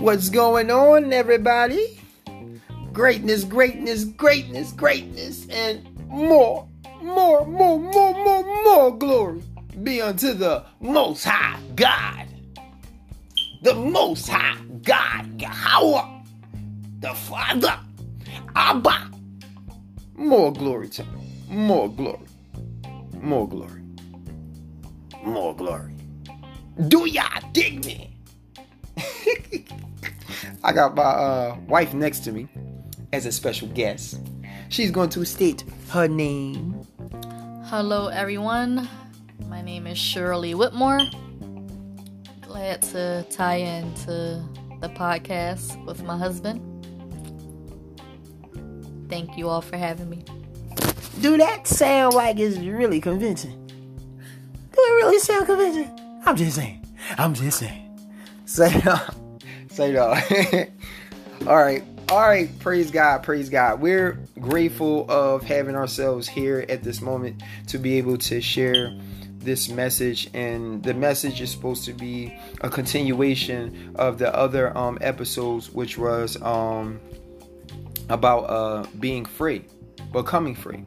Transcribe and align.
What's 0.00 0.30
going 0.30 0.70
on, 0.70 1.12
everybody? 1.12 2.00
Greatness, 2.90 3.44
greatness, 3.44 4.04
greatness, 4.04 4.72
greatness, 4.72 5.46
and 5.50 5.94
more, 6.08 6.66
more, 7.02 7.44
more, 7.44 7.78
more, 7.78 8.14
more, 8.14 8.64
more 8.64 8.96
glory 8.96 9.42
be 9.82 10.00
unto 10.00 10.32
the 10.32 10.64
Most 10.80 11.24
High 11.24 11.60
God. 11.74 12.28
The 13.60 13.74
Most 13.74 14.26
High 14.26 14.56
God, 14.82 15.38
Yahweh, 15.38 16.22
the 17.00 17.12
Father, 17.12 17.78
Abba. 18.56 19.10
More 20.14 20.50
glory 20.50 20.88
to 20.88 21.02
Him. 21.02 21.20
More 21.50 21.90
glory. 21.90 22.26
More 23.20 23.46
glory. 23.46 23.82
More 25.22 25.54
glory. 25.54 25.92
Do 26.88 27.04
ya 27.06 27.28
dig 27.52 27.84
me? 27.84 28.16
I 30.62 30.72
got 30.72 30.94
my 30.94 31.02
uh, 31.02 31.56
wife 31.68 31.94
next 31.94 32.20
to 32.20 32.32
me 32.32 32.48
as 33.12 33.24
a 33.24 33.32
special 33.32 33.68
guest. 33.68 34.20
She's 34.68 34.90
going 34.90 35.08
to 35.10 35.24
state 35.24 35.64
her 35.88 36.06
name. 36.06 36.86
Hello, 37.64 38.08
everyone. 38.08 38.88
My 39.48 39.62
name 39.62 39.86
is 39.86 39.96
Shirley 39.96 40.54
Whitmore. 40.54 41.00
Glad 42.42 42.82
to 42.82 43.26
tie 43.30 43.56
into 43.56 44.44
the 44.80 44.88
podcast 44.90 45.82
with 45.86 46.02
my 46.02 46.16
husband. 46.16 46.60
Thank 49.08 49.38
you 49.38 49.48
all 49.48 49.62
for 49.62 49.76
having 49.76 50.10
me. 50.10 50.24
Do 51.20 51.36
that 51.38 51.66
sound 51.66 52.14
like 52.14 52.38
it's 52.38 52.58
really 52.58 53.00
convincing? 53.00 53.66
Do 53.66 54.78
it 54.78 54.94
really 54.94 55.18
sound 55.18 55.46
convincing? 55.46 56.20
I'm 56.26 56.36
just 56.36 56.56
saying. 56.56 56.84
I'm 57.16 57.34
just 57.34 57.58
saying. 57.58 57.86
Say 58.44 58.80
Say 59.70 59.92
no. 59.92 60.08
all 61.46 61.56
right. 61.56 61.84
All 62.08 62.20
right. 62.20 62.56
Praise 62.58 62.90
God. 62.90 63.22
Praise 63.22 63.48
God. 63.48 63.80
We're 63.80 64.18
grateful 64.40 65.06
of 65.08 65.44
having 65.44 65.76
ourselves 65.76 66.28
here 66.28 66.64
at 66.68 66.82
this 66.82 67.00
moment 67.00 67.42
to 67.68 67.78
be 67.78 67.98
able 67.98 68.18
to 68.18 68.40
share 68.40 68.92
this 69.38 69.68
message 69.70 70.28
and 70.34 70.82
the 70.82 70.92
message 70.92 71.40
is 71.40 71.50
supposed 71.50 71.84
to 71.86 71.94
be 71.94 72.36
a 72.60 72.68
continuation 72.68 73.94
of 73.94 74.18
the 74.18 74.34
other 74.36 74.76
um 74.76 74.98
episodes 75.00 75.70
which 75.70 75.96
was 75.96 76.40
um 76.42 77.00
about 78.10 78.40
uh 78.40 78.86
being 78.98 79.24
free 79.24 79.64
becoming 80.12 80.54
free 80.54 80.84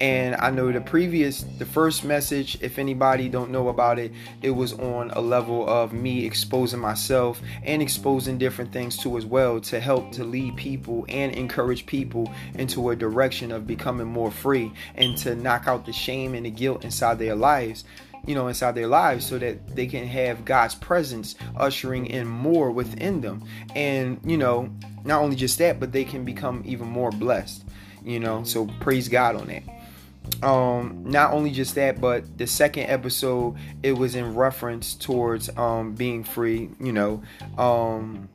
and 0.00 0.34
i 0.36 0.50
know 0.50 0.72
the 0.72 0.80
previous 0.80 1.42
the 1.58 1.66
first 1.66 2.04
message 2.04 2.58
if 2.60 2.78
anybody 2.78 3.28
don't 3.28 3.50
know 3.50 3.68
about 3.68 3.98
it 3.98 4.12
it 4.42 4.50
was 4.50 4.72
on 4.74 5.10
a 5.12 5.20
level 5.20 5.68
of 5.68 5.92
me 5.92 6.24
exposing 6.24 6.80
myself 6.80 7.40
and 7.62 7.80
exposing 7.80 8.38
different 8.38 8.72
things 8.72 8.96
too 8.96 9.16
as 9.16 9.24
well 9.24 9.60
to 9.60 9.78
help 9.80 10.10
to 10.12 10.24
lead 10.24 10.56
people 10.56 11.04
and 11.08 11.32
encourage 11.32 11.86
people 11.86 12.32
into 12.54 12.90
a 12.90 12.96
direction 12.96 13.52
of 13.52 13.66
becoming 13.66 14.06
more 14.06 14.30
free 14.30 14.72
and 14.94 15.16
to 15.16 15.34
knock 15.34 15.66
out 15.66 15.86
the 15.86 15.92
shame 15.92 16.34
and 16.34 16.46
the 16.46 16.50
guilt 16.50 16.84
inside 16.84 17.18
their 17.18 17.34
lives 17.34 17.84
you 18.26 18.34
know, 18.34 18.48
inside 18.48 18.72
their 18.72 18.88
lives 18.88 19.24
so 19.24 19.38
that 19.38 19.76
they 19.76 19.86
can 19.86 20.04
have 20.04 20.44
God's 20.44 20.74
presence 20.74 21.36
ushering 21.56 22.06
in 22.06 22.26
more 22.26 22.72
within 22.72 23.20
them. 23.20 23.44
And, 23.74 24.20
you 24.24 24.36
know, 24.36 24.68
not 25.04 25.22
only 25.22 25.36
just 25.36 25.58
that, 25.58 25.78
but 25.78 25.92
they 25.92 26.04
can 26.04 26.24
become 26.24 26.62
even 26.66 26.88
more 26.88 27.10
blessed 27.10 27.65
you 28.06 28.20
know 28.20 28.44
so 28.44 28.66
praise 28.80 29.08
god 29.08 29.36
on 29.36 29.48
that. 29.48 30.46
Um 30.46 31.02
not 31.04 31.32
only 31.32 31.50
just 31.50 31.74
that 31.74 32.00
but 32.00 32.38
the 32.38 32.46
second 32.46 32.84
episode 32.84 33.56
it 33.82 33.92
was 33.92 34.14
in 34.14 34.34
reference 34.34 34.94
towards 34.94 35.50
um 35.58 35.94
being 35.94 36.24
free 36.24 36.70
you 36.80 36.92
know 36.92 37.22
um 37.58 38.28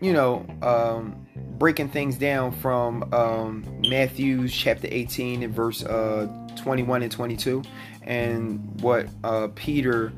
you 0.00 0.12
know 0.12 0.46
um 0.62 1.26
breaking 1.58 1.88
things 1.88 2.16
down 2.16 2.52
from 2.52 3.02
um 3.14 3.64
matthew's 3.88 4.52
chapter 4.54 4.88
18 4.90 5.42
and 5.42 5.54
verse 5.54 5.84
uh 5.84 6.26
21 6.56 7.02
and 7.02 7.12
22 7.12 7.62
and 8.02 8.80
what 8.80 9.06
uh 9.24 9.48
peter 9.54 10.08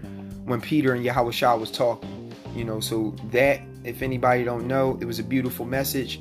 when 0.44 0.60
peter 0.60 0.94
and 0.94 1.04
yahweh 1.04 1.54
was 1.54 1.70
talking 1.70 2.32
you 2.54 2.64
know 2.64 2.80
so 2.80 3.14
that 3.30 3.60
if 3.84 4.02
anybody 4.02 4.44
don't 4.44 4.66
know 4.66 4.98
it 5.00 5.04
was 5.04 5.18
a 5.18 5.22
beautiful 5.22 5.64
message 5.64 6.20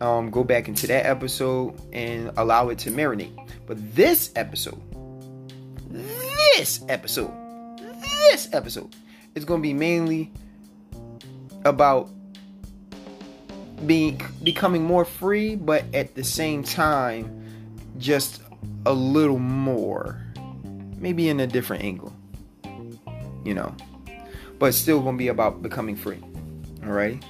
um, 0.00 0.30
go 0.30 0.44
back 0.44 0.68
into 0.68 0.86
that 0.88 1.06
episode 1.06 1.80
and 1.92 2.30
allow 2.36 2.68
it 2.68 2.78
to 2.80 2.90
marinate. 2.90 3.36
But 3.66 3.78
this 3.94 4.30
episode, 4.36 4.80
this 5.90 6.84
episode, 6.88 7.32
this 8.00 8.48
episode 8.52 8.94
is 9.34 9.44
going 9.44 9.60
to 9.60 9.62
be 9.62 9.74
mainly 9.74 10.30
about 11.64 12.10
being 13.84 14.20
becoming 14.42 14.82
more 14.82 15.04
free, 15.04 15.54
but 15.54 15.84
at 15.94 16.14
the 16.14 16.24
same 16.24 16.62
time, 16.62 17.44
just 17.98 18.40
a 18.86 18.92
little 18.92 19.38
more, 19.38 20.24
maybe 20.96 21.28
in 21.28 21.40
a 21.40 21.46
different 21.46 21.82
angle, 21.82 22.14
you 23.44 23.54
know, 23.54 23.74
but 24.58 24.74
still 24.74 25.00
going 25.00 25.16
to 25.16 25.18
be 25.18 25.28
about 25.28 25.62
becoming 25.62 25.96
free. 25.96 26.22
All 26.84 26.92
right. 26.92 27.22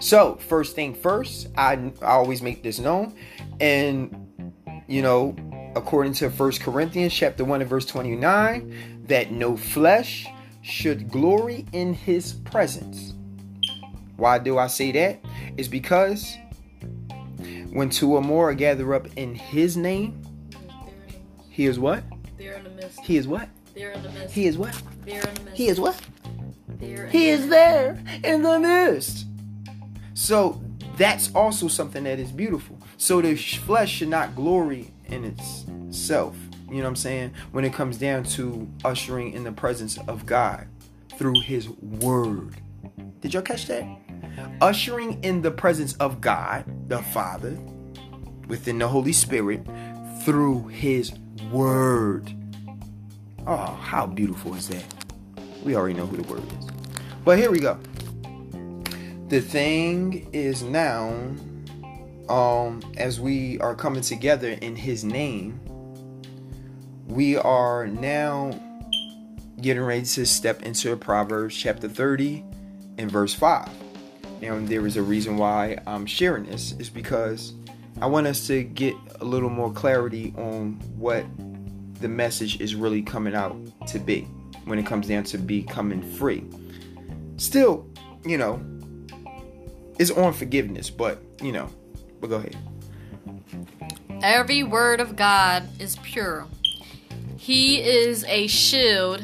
So, 0.00 0.36
first 0.36 0.74
thing 0.74 0.94
first, 0.94 1.48
I, 1.56 1.92
I 2.02 2.12
always 2.12 2.42
make 2.42 2.62
this 2.62 2.78
known. 2.78 3.14
And, 3.60 4.52
you 4.86 5.02
know, 5.02 5.34
according 5.74 6.14
to 6.14 6.30
First 6.30 6.60
Corinthians 6.60 7.12
chapter 7.12 7.44
1 7.44 7.60
and 7.60 7.70
verse 7.70 7.86
29, 7.86 9.04
that 9.06 9.30
no 9.30 9.56
flesh 9.56 10.26
should 10.62 11.10
glory 11.10 11.64
in 11.72 11.94
his 11.94 12.32
presence. 12.32 13.14
Why 14.16 14.38
do 14.38 14.58
I 14.58 14.66
say 14.66 14.92
that? 14.92 15.20
Is 15.56 15.68
because 15.68 16.36
when 17.70 17.90
two 17.90 18.14
or 18.14 18.22
more 18.22 18.50
are 18.50 18.54
gathered 18.54 18.92
up 18.94 19.06
in 19.16 19.34
his 19.34 19.76
name, 19.76 20.20
he 21.50 21.66
is 21.66 21.78
what? 21.78 22.02
They're 22.36 22.54
in 22.54 22.64
the 22.64 22.70
midst. 22.70 23.00
He 23.00 23.16
is 23.16 23.28
what? 23.28 23.48
They're 23.74 23.92
in 23.92 24.02
the 24.02 24.10
midst. 24.10 24.34
He 24.34 24.46
is 24.46 24.58
what? 24.58 24.82
They're 25.04 25.20
in 25.20 25.34
the 25.34 25.40
midst. 25.42 25.56
He 25.56 25.68
is 25.68 25.80
what? 25.80 26.00
He 26.80 27.28
is 27.28 27.48
there 27.48 28.02
in 28.24 28.42
the 28.42 28.58
midst. 28.58 29.26
So 30.16 30.58
that's 30.96 31.32
also 31.34 31.68
something 31.68 32.04
that 32.04 32.18
is 32.18 32.32
beautiful. 32.32 32.78
So 32.96 33.20
the 33.20 33.36
flesh 33.36 33.92
should 33.92 34.08
not 34.08 34.34
glory 34.34 34.90
in 35.04 35.24
itself. 35.24 36.34
You 36.68 36.76
know 36.76 36.84
what 36.84 36.88
I'm 36.88 36.96
saying? 36.96 37.34
When 37.52 37.66
it 37.66 37.74
comes 37.74 37.98
down 37.98 38.24
to 38.24 38.66
ushering 38.82 39.34
in 39.34 39.44
the 39.44 39.52
presence 39.52 39.98
of 40.08 40.24
God 40.24 40.68
through 41.18 41.40
his 41.40 41.68
word. 41.68 42.56
Did 43.20 43.34
y'all 43.34 43.42
catch 43.42 43.66
that? 43.66 43.84
Ushering 44.62 45.22
in 45.22 45.42
the 45.42 45.50
presence 45.50 45.92
of 45.96 46.22
God, 46.22 46.64
the 46.88 47.02
Father, 47.02 47.58
within 48.48 48.78
the 48.78 48.88
Holy 48.88 49.12
Spirit, 49.12 49.66
through 50.24 50.68
his 50.68 51.12
word. 51.52 52.34
Oh, 53.46 53.78
how 53.82 54.06
beautiful 54.06 54.54
is 54.54 54.68
that? 54.68 54.84
We 55.62 55.76
already 55.76 55.94
know 55.94 56.06
who 56.06 56.16
the 56.16 56.32
word 56.32 56.42
is. 56.58 56.70
But 57.22 57.38
here 57.38 57.50
we 57.50 57.60
go 57.60 57.78
the 59.28 59.40
thing 59.40 60.28
is 60.32 60.62
now 60.62 61.08
um 62.28 62.80
as 62.96 63.20
we 63.20 63.58
are 63.60 63.74
coming 63.74 64.02
together 64.02 64.50
in 64.60 64.76
his 64.76 65.04
name 65.04 65.60
we 67.06 67.36
are 67.36 67.86
now 67.86 68.50
getting 69.60 69.82
ready 69.82 70.04
to 70.04 70.24
step 70.24 70.62
into 70.62 70.96
proverbs 70.96 71.56
chapter 71.56 71.88
30 71.88 72.44
and 72.98 73.10
verse 73.10 73.34
5 73.34 73.68
now 74.42 74.58
there 74.60 74.86
is 74.86 74.96
a 74.96 75.02
reason 75.02 75.36
why 75.36 75.78
i'm 75.86 76.06
sharing 76.06 76.44
this 76.44 76.72
is 76.72 76.88
because 76.88 77.54
i 78.00 78.06
want 78.06 78.26
us 78.26 78.46
to 78.46 78.62
get 78.62 78.94
a 79.20 79.24
little 79.24 79.50
more 79.50 79.72
clarity 79.72 80.32
on 80.36 80.74
what 80.96 81.24
the 82.00 82.08
message 82.08 82.60
is 82.60 82.74
really 82.74 83.02
coming 83.02 83.34
out 83.34 83.56
to 83.86 83.98
be 83.98 84.22
when 84.66 84.78
it 84.78 84.84
comes 84.84 85.06
down 85.06 85.24
to 85.24 85.38
becoming 85.38 86.02
free. 86.02 86.44
Still 87.36 87.88
you 88.24 88.36
know 88.36 88.60
is 89.98 90.10
on 90.10 90.32
forgiveness, 90.32 90.90
but 90.90 91.22
you 91.40 91.52
know, 91.52 91.70
but 92.20 92.28
go 92.28 92.36
ahead. 92.36 92.56
Every 94.22 94.62
word 94.62 95.00
of 95.00 95.16
God 95.16 95.68
is 95.78 95.96
pure. 96.02 96.46
He 97.36 97.82
is 97.82 98.24
a 98.24 98.46
shield 98.46 99.22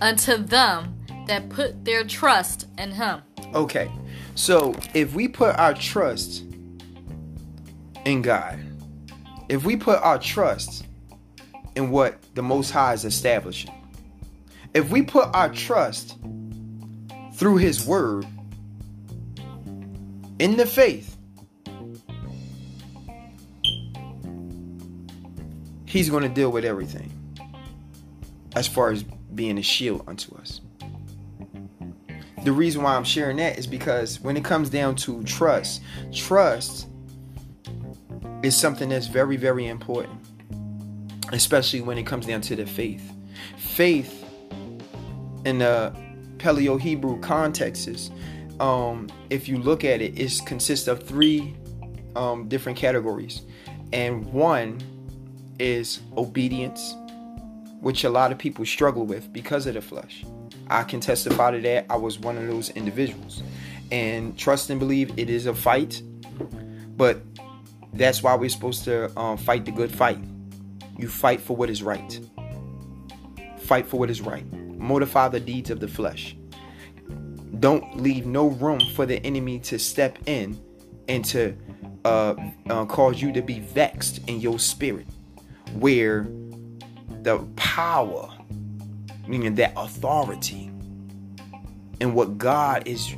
unto 0.00 0.36
them 0.36 0.98
that 1.26 1.48
put 1.48 1.84
their 1.84 2.04
trust 2.04 2.66
in 2.78 2.92
him. 2.92 3.22
Okay, 3.54 3.90
so 4.34 4.74
if 4.94 5.14
we 5.14 5.28
put 5.28 5.56
our 5.56 5.74
trust 5.74 6.44
in 8.04 8.22
God, 8.22 8.58
if 9.48 9.64
we 9.64 9.76
put 9.76 10.00
our 10.02 10.18
trust 10.18 10.86
in 11.74 11.90
what 11.90 12.18
the 12.34 12.42
Most 12.42 12.70
High 12.70 12.92
is 12.92 13.04
establishing, 13.04 13.72
if 14.74 14.90
we 14.90 15.02
put 15.02 15.34
our 15.34 15.48
trust 15.48 16.16
through 17.34 17.56
His 17.56 17.86
Word 17.86 18.26
in 20.38 20.56
the 20.56 20.66
faith, 20.66 21.16
He's 25.86 26.10
going 26.10 26.22
to 26.22 26.28
deal 26.28 26.50
with 26.50 26.66
everything 26.66 27.10
as 28.54 28.68
far 28.68 28.90
as 28.90 29.04
being 29.34 29.56
a 29.58 29.62
shield 29.62 30.04
unto 30.06 30.34
us. 30.36 30.60
the 32.44 32.52
reason 32.52 32.82
why 32.82 32.94
I'm 32.94 33.04
sharing 33.04 33.36
that 33.38 33.58
is 33.58 33.66
because 33.66 34.20
when 34.20 34.36
it 34.36 34.44
comes 34.44 34.70
down 34.70 34.96
to 34.96 35.22
trust, 35.24 35.82
trust 36.12 36.88
is 38.42 38.56
something 38.56 38.88
that's 38.88 39.06
very, 39.06 39.36
very 39.36 39.66
important, 39.66 40.18
especially 41.32 41.80
when 41.80 41.98
it 41.98 42.06
comes 42.06 42.26
down 42.26 42.40
to 42.42 42.56
the 42.56 42.66
faith. 42.66 43.12
Faith 43.56 44.24
in 45.44 45.58
the 45.58 45.94
Paleo 46.36 46.80
Hebrew 46.80 47.18
context 47.20 47.88
is, 47.88 48.10
um, 48.60 49.08
if 49.30 49.48
you 49.48 49.58
look 49.58 49.84
at 49.84 50.00
it, 50.00 50.18
it 50.18 50.40
consists 50.46 50.88
of 50.88 51.02
three 51.02 51.54
um, 52.16 52.48
different 52.48 52.78
categories, 52.78 53.42
and 53.92 54.24
one 54.32 54.80
is 55.58 56.00
obedience, 56.16 56.94
which 57.80 58.04
a 58.04 58.10
lot 58.10 58.32
of 58.32 58.38
people 58.38 58.64
struggle 58.64 59.06
with 59.06 59.32
because 59.32 59.66
of 59.66 59.74
the 59.74 59.80
flesh. 59.80 60.24
I 60.70 60.82
can 60.82 61.00
testify 61.00 61.52
to 61.52 61.60
that. 61.62 61.86
I 61.88 61.96
was 61.96 62.18
one 62.18 62.36
of 62.36 62.46
those 62.46 62.70
individuals. 62.70 63.42
And 63.90 64.36
trust 64.36 64.68
and 64.68 64.78
believe 64.78 65.18
it 65.18 65.30
is 65.30 65.46
a 65.46 65.54
fight, 65.54 66.02
but 66.96 67.22
that's 67.94 68.22
why 68.22 68.34
we're 68.34 68.50
supposed 68.50 68.84
to 68.84 69.18
um, 69.18 69.38
fight 69.38 69.64
the 69.64 69.70
good 69.70 69.90
fight. 69.90 70.18
You 70.98 71.08
fight 71.08 71.40
for 71.40 71.56
what 71.56 71.70
is 71.70 71.82
right. 71.82 72.20
Fight 73.60 73.86
for 73.86 73.98
what 73.98 74.10
is 74.10 74.20
right. 74.20 74.44
Mortify 74.52 75.28
the 75.28 75.40
deeds 75.40 75.70
of 75.70 75.80
the 75.80 75.88
flesh. 75.88 76.36
Don't 77.60 78.00
leave 78.00 78.26
no 78.26 78.48
room 78.48 78.80
for 78.94 79.06
the 79.06 79.24
enemy 79.24 79.58
to 79.60 79.78
step 79.78 80.18
in 80.26 80.60
and 81.08 81.24
to 81.26 81.56
uh, 82.04 82.34
uh, 82.68 82.84
cause 82.86 83.20
you 83.20 83.32
to 83.32 83.42
be 83.42 83.60
vexed 83.60 84.20
in 84.28 84.40
your 84.40 84.58
spirit, 84.58 85.06
where 85.74 86.28
the 87.22 87.38
power 87.56 88.30
meaning 89.28 89.54
that 89.56 89.72
authority 89.76 90.70
and 92.00 92.14
what 92.14 92.38
God 92.38 92.88
is 92.88 93.14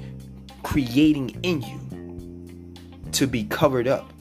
creating 0.62 1.30
in 1.42 1.62
you 1.62 3.12
to 3.12 3.26
be 3.26 3.44
covered 3.44 3.86
up 3.86 4.12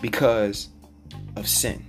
because 0.00 0.68
of 1.36 1.48
sin. 1.48 1.84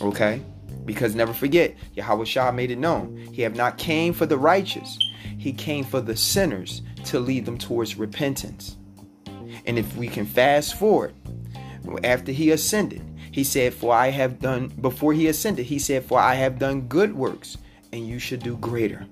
Okay? 0.00 0.40
Because 0.84 1.14
never 1.14 1.32
forget, 1.32 1.74
Yahweh 1.94 2.24
Shah 2.24 2.52
made 2.52 2.70
it 2.70 2.78
known. 2.78 3.16
He 3.32 3.42
have 3.42 3.56
not 3.56 3.78
came 3.78 4.12
for 4.12 4.26
the 4.26 4.38
righteous. 4.38 4.98
He 5.38 5.52
came 5.52 5.84
for 5.84 6.00
the 6.00 6.16
sinners 6.16 6.82
to 7.04 7.20
lead 7.20 7.46
them 7.46 7.58
towards 7.58 7.96
repentance. 7.96 8.76
And 9.66 9.78
if 9.78 9.96
we 9.96 10.08
can 10.08 10.26
fast 10.26 10.76
forward, 10.78 11.14
after 12.02 12.32
he 12.32 12.50
ascended, 12.50 13.02
he 13.30 13.44
said, 13.44 13.74
For 13.74 13.94
I 13.94 14.08
have 14.08 14.38
done, 14.38 14.68
before 14.68 15.12
he 15.12 15.28
ascended, 15.28 15.66
he 15.66 15.78
said, 15.78 16.04
For 16.04 16.18
I 16.18 16.34
have 16.34 16.58
done 16.58 16.82
good 16.82 17.14
works 17.14 17.58
and 17.94 18.08
you 18.08 18.18
should 18.18 18.40
do 18.40 18.56
greater. 18.56 19.06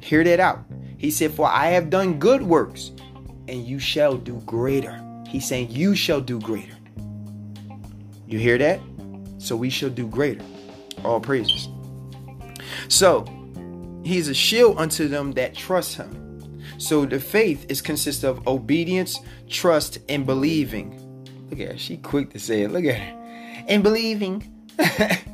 Hear 0.00 0.24
that 0.24 0.40
out. 0.40 0.64
He 0.96 1.10
said, 1.10 1.32
For 1.32 1.46
I 1.46 1.66
have 1.66 1.90
done 1.90 2.18
good 2.18 2.42
works, 2.42 2.92
and 3.48 3.66
you 3.66 3.78
shall 3.78 4.16
do 4.16 4.40
greater. 4.46 4.98
He's 5.28 5.46
saying, 5.46 5.70
You 5.70 5.94
shall 5.94 6.20
do 6.20 6.40
greater. 6.40 6.76
You 8.26 8.38
hear 8.38 8.58
that? 8.58 8.80
So 9.40 9.56
we 9.56 9.70
shall 9.70 9.90
do 9.90 10.06
greater. 10.06 10.44
All 11.04 11.20
praises. 11.20 11.68
So 12.88 13.24
he's 14.04 14.28
a 14.28 14.34
shield 14.34 14.78
unto 14.78 15.08
them 15.08 15.32
that 15.32 15.54
trust 15.54 15.96
him. 15.96 16.62
So 16.78 17.04
the 17.04 17.18
faith 17.18 17.66
is 17.68 17.82
consist 17.82 18.22
of 18.22 18.46
obedience, 18.46 19.18
trust, 19.48 19.98
and 20.08 20.24
believing. 20.24 20.96
Look 21.50 21.60
at 21.60 21.72
her. 21.72 21.78
She 21.78 21.96
quick 21.96 22.30
to 22.30 22.38
say 22.38 22.62
it. 22.62 22.70
Look 22.70 22.84
at 22.84 22.96
her. 22.96 23.64
And 23.68 23.82
believing. 23.82 24.68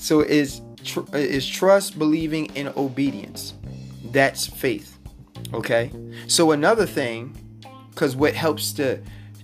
So 0.00 0.20
is 0.20 0.62
tr- 0.82 1.14
is 1.14 1.46
trust, 1.46 1.98
believing, 1.98 2.50
and 2.56 2.68
obedience. 2.76 3.52
That's 4.02 4.46
faith. 4.46 4.98
Okay. 5.52 5.92
So 6.26 6.52
another 6.52 6.86
thing, 6.86 7.36
because 7.90 8.16
what 8.16 8.34
helps 8.34 8.72
to 8.74 9.00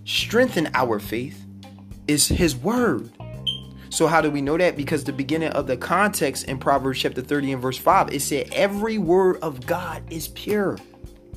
strengthen 0.07 0.71
our 0.73 0.99
faith 0.99 1.45
is 2.09 2.29
His 2.29 2.57
Word. 2.57 3.13
So 3.97 4.07
how 4.07 4.21
do 4.21 4.31
we 4.31 4.43
know 4.43 4.59
that? 4.59 4.77
Because 4.77 5.05
the 5.05 5.13
beginning 5.15 5.49
of 5.53 5.67
the 5.67 5.79
context 5.79 6.45
in 6.45 6.59
Proverbs 6.59 6.99
chapter 6.99 7.23
30 7.23 7.53
and 7.53 7.63
verse 7.63 7.79
5, 7.79 8.13
it 8.13 8.21
said, 8.21 8.51
Every 8.53 8.99
word 8.99 9.39
of 9.41 9.67
God 9.67 10.03
is 10.13 10.29
pure. 10.29 10.77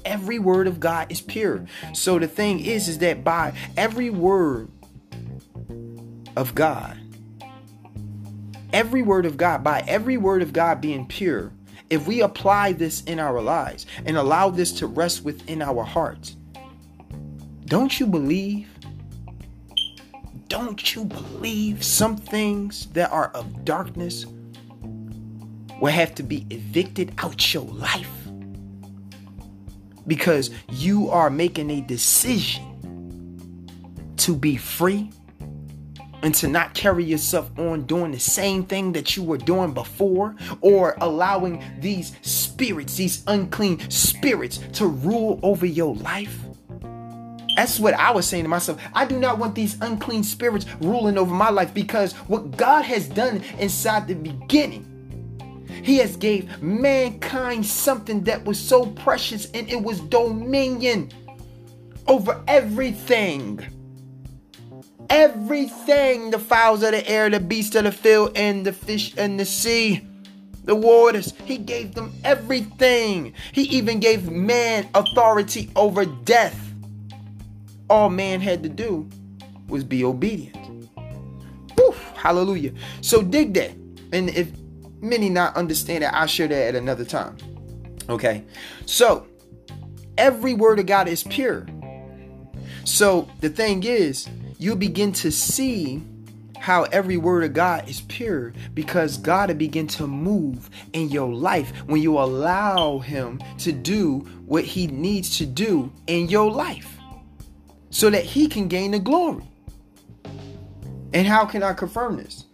Every 0.04 0.40
word 0.40 0.68
of 0.68 0.78
God 0.78 1.10
is 1.10 1.22
pure. 1.22 1.66
So 1.94 2.20
the 2.20 2.28
thing 2.28 2.60
is, 2.60 2.90
is 2.90 2.98
that 2.98 3.24
by 3.24 3.54
every 3.78 4.10
word 4.10 4.68
of 6.36 6.54
God, 6.54 7.00
every 8.74 9.04
word 9.04 9.26
of 9.26 9.38
God, 9.38 9.64
by 9.64 9.82
every 9.88 10.18
word 10.18 10.42
of 10.42 10.52
God 10.52 10.82
being 10.82 11.08
pure, 11.08 11.54
if 11.90 12.08
we 12.08 12.20
apply 12.20 12.74
this 12.74 13.06
in 13.06 13.22
our 13.22 13.42
lives 13.42 13.86
and 14.06 14.18
allow 14.18 14.50
this 14.50 14.74
to 14.74 14.88
rest 14.88 15.24
within 15.24 15.62
our 15.62 15.86
hearts, 15.86 16.36
don't 17.68 18.02
you 18.02 18.06
believe? 18.06 18.68
Don't 20.50 20.96
you 20.96 21.06
believe 21.06 21.84
some 21.84 22.18
things 22.18 22.88
that 22.88 23.12
are 23.12 23.28
of 23.36 23.64
darkness 23.66 24.26
will 25.80 25.92
have 25.92 26.16
to 26.16 26.24
be 26.24 26.48
evicted 26.50 27.14
out 27.20 27.54
your 27.54 27.66
life? 27.66 28.10
Because 30.08 30.50
you 30.68 31.08
are 31.12 31.30
making 31.30 31.70
a 31.70 31.82
decision 31.82 32.66
to 34.18 34.36
be 34.36 34.58
free 34.58 35.12
and 36.24 36.34
to 36.34 36.48
not 36.48 36.74
carry 36.74 37.04
yourself 37.04 37.52
on 37.60 37.84
doing 37.84 38.12
the 38.12 38.20
same 38.20 38.64
thing 38.64 38.92
that 38.94 39.16
you 39.16 39.22
were 39.22 39.38
doing 39.38 39.72
before 39.72 40.36
or 40.62 40.98
allowing 41.00 41.64
these 41.80 42.16
spirits, 42.24 42.96
these 42.98 43.24
unclean 43.28 43.88
spirits, 43.92 44.58
to 44.74 44.88
rule 44.88 45.40
over 45.44 45.68
your 45.68 45.96
life. 45.96 46.40
That's 47.60 47.78
what 47.78 47.94
I 47.96 48.12
was 48.12 48.26
saying 48.26 48.46
to 48.46 48.50
myself. 48.50 48.82
I 48.94 49.04
do 49.04 49.20
not 49.20 49.38
want 49.38 49.54
these 49.54 49.76
unclean 49.82 50.24
spirits 50.24 50.66
ruling 50.80 51.18
over 51.18 51.34
my 51.34 51.50
life 51.50 51.74
because 51.74 52.14
what 52.14 52.56
God 52.56 52.84
has 52.84 53.06
done 53.06 53.44
inside 53.60 54.08
the 54.08 54.14
beginning, 54.14 54.86
He 55.84 55.98
has 55.98 56.16
gave 56.16 56.62
mankind 56.64 57.66
something 57.66 58.24
that 58.24 58.46
was 58.46 58.58
so 58.58 58.86
precious 58.86 59.52
and 59.52 59.68
it 59.70 59.84
was 59.84 60.00
dominion 60.00 61.12
over 62.08 62.42
everything 62.48 63.60
everything 65.10 66.30
the 66.30 66.40
fowls 66.40 66.82
of 66.82 66.92
the 66.92 67.10
air, 67.10 67.30
the 67.30 67.42
beasts 67.42 67.76
of 67.76 67.84
the 67.84 67.92
field, 67.92 68.32
and 68.38 68.66
the 68.66 68.72
fish 68.72 69.14
and 69.18 69.38
the 69.38 69.44
sea, 69.44 70.08
the 70.64 70.76
waters. 70.76 71.34
He 71.44 71.58
gave 71.58 71.94
them 71.94 72.14
everything. 72.24 73.34
He 73.52 73.64
even 73.64 74.00
gave 74.00 74.32
man 74.32 74.88
authority 74.94 75.72
over 75.76 76.06
death. 76.06 76.69
All 77.90 78.10
man 78.10 78.42
had 78.42 78.64
to 78.64 78.70
do 78.70 79.10
was 79.68 79.84
be 79.84 80.04
obedient. 80.04 80.56
Hallelujah. 82.20 82.74
So 83.02 83.22
dig 83.22 83.54
that. 83.54 83.72
And 84.12 84.30
if 84.30 84.52
many 85.02 85.30
not 85.30 85.56
understand 85.56 86.04
that, 86.04 86.14
I'll 86.14 86.28
share 86.28 86.48
that 86.50 86.68
at 86.68 86.76
another 86.76 87.06
time. 87.06 87.38
Okay. 88.10 88.44
So 88.86 89.26
every 90.18 90.54
word 90.54 90.80
of 90.80 90.86
God 90.86 91.08
is 91.08 91.24
pure. 91.24 91.66
So 92.84 93.30
the 93.40 93.50
thing 93.50 93.84
is, 93.84 94.28
you 94.58 94.76
begin 94.76 95.14
to 95.14 95.32
see 95.32 96.04
how 96.60 96.84
every 96.84 97.16
word 97.16 97.46
of 97.46 97.54
God 97.54 97.88
is 97.88 98.02
pure 98.02 98.52
because 98.74 99.16
God 99.16 99.50
will 99.50 99.56
begin 99.56 99.88
to 99.88 100.06
move 100.06 100.70
in 100.92 101.10
your 101.10 101.34
life 101.34 101.72
when 101.86 102.02
you 102.02 102.20
allow 102.20 103.00
Him 103.00 103.42
to 103.60 103.72
do 103.72 104.20
what 104.46 104.66
He 104.66 104.88
needs 104.88 105.38
to 105.38 105.46
do 105.46 105.90
in 106.08 106.28
your 106.28 106.52
life 106.52 106.99
so 107.90 108.10
that 108.10 108.24
He 108.24 108.48
can 108.48 108.68
gain 108.68 108.92
the 108.92 109.00
glory. 109.00 109.44
And 111.14 111.26
how 111.26 111.46
can 111.46 111.64
I 111.64 111.74
confirm 111.74 112.18
this? 112.18 112.46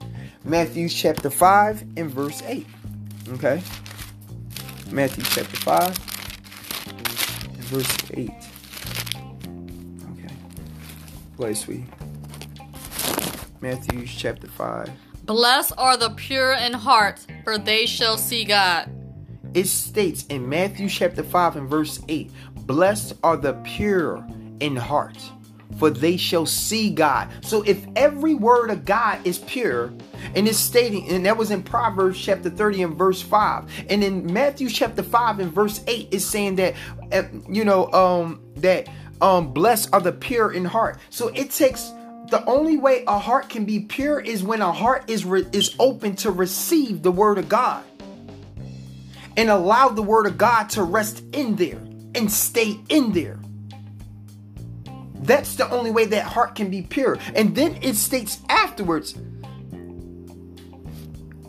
Matthew 0.44 0.90
chapter 0.90 1.30
5 1.30 1.82
and 1.98 2.10
verse 2.10 2.42
8. 2.44 2.66
Okay? 3.30 3.62
Matthew 4.92 5.24
chapter 5.24 5.58
5 5.58 5.88
and 7.48 7.64
verse 7.66 7.98
8. 8.14 8.32
Play, 11.36 11.54
sweetie. 11.54 11.86
Matthew 13.60 14.06
chapter 14.06 14.48
5. 14.48 14.90
Blessed 15.26 15.74
are 15.78 15.98
the 15.98 16.12
pure 16.12 16.54
in 16.54 16.72
heart, 16.72 17.26
for 17.44 17.58
they 17.58 17.86
shall 17.86 18.18
see 18.18 18.46
God. 18.46 18.90
It 19.54 19.68
states 19.68 20.26
in 20.28 20.48
Matthew 20.48 20.88
chapter 20.88 21.24
5 21.24 21.56
and 21.58 21.70
verse 21.70 22.00
8 22.08 22.32
Blessed 22.66 23.14
are 23.22 23.36
the 23.36 23.54
pure 23.64 24.26
in 24.60 24.76
heart, 24.76 25.18
for 25.78 25.90
they 25.90 26.18
shall 26.18 26.46
see 26.46 26.90
God. 26.90 27.30
So 27.42 27.62
if 27.64 27.86
every 27.96 28.34
word 28.34 28.70
of 28.70 28.86
God 28.86 29.26
is 29.26 29.40
pure, 29.40 29.94
and 30.36 30.48
it's 30.48 30.58
stating, 30.58 31.08
and 31.10 31.26
that 31.26 31.38
was 31.38 31.52
in 31.52 31.64
Proverbs 31.64 32.20
chapter 32.20 32.50
30 32.50 32.84
and 32.84 32.96
verse 32.96 33.22
5. 33.22 33.86
And 33.90 34.04
in 34.04 34.32
Matthew 34.32 34.70
chapter 34.70 35.04
5 35.04 35.40
and 35.40 35.52
verse 35.52 35.84
8 35.88 36.10
is 36.12 36.26
saying 36.26 36.56
that, 36.56 36.74
uh, 37.12 37.24
you 37.48 37.64
know, 37.64 37.92
um, 37.92 38.42
that 38.58 38.88
um 39.22 39.54
blessed 39.54 39.90
are 39.94 40.02
the 40.02 40.12
pure 40.12 40.52
in 40.52 40.66
heart 40.66 41.00
so 41.10 41.30
it 41.30 41.50
takes 41.50 41.84
the 42.32 42.44
only 42.48 42.76
way 42.76 43.06
a 43.08 43.18
heart 43.18 43.48
can 43.48 43.64
be 43.64 43.80
pure 43.80 44.20
is 44.20 44.44
when 44.44 44.62
a 44.62 44.72
heart 44.74 45.10
is 45.10 45.24
re- 45.24 45.48
is 45.54 45.74
open 45.80 46.18
to 46.18 46.32
receive 46.32 47.02
the 47.02 47.12
word 47.12 47.38
of 47.38 47.48
god 47.48 47.82
and 49.38 49.50
allow 49.50 49.90
the 49.90 50.02
word 50.02 50.26
of 50.28 50.38
God 50.38 50.70
to 50.72 50.84
rest 50.84 51.24
in 51.34 51.56
there 51.56 51.82
and 52.14 52.32
stay 52.32 52.80
in 52.90 53.12
there. 53.12 53.40
That's 55.26 55.56
the 55.56 55.70
only 55.70 55.92
way 55.92 56.06
that 56.06 56.24
heart 56.24 56.56
can 56.56 56.70
be 56.70 56.82
pure. 56.82 57.18
And 57.34 57.56
then 57.56 57.78
it 57.82 57.96
states 57.96 58.40
afterwards. 58.50 59.16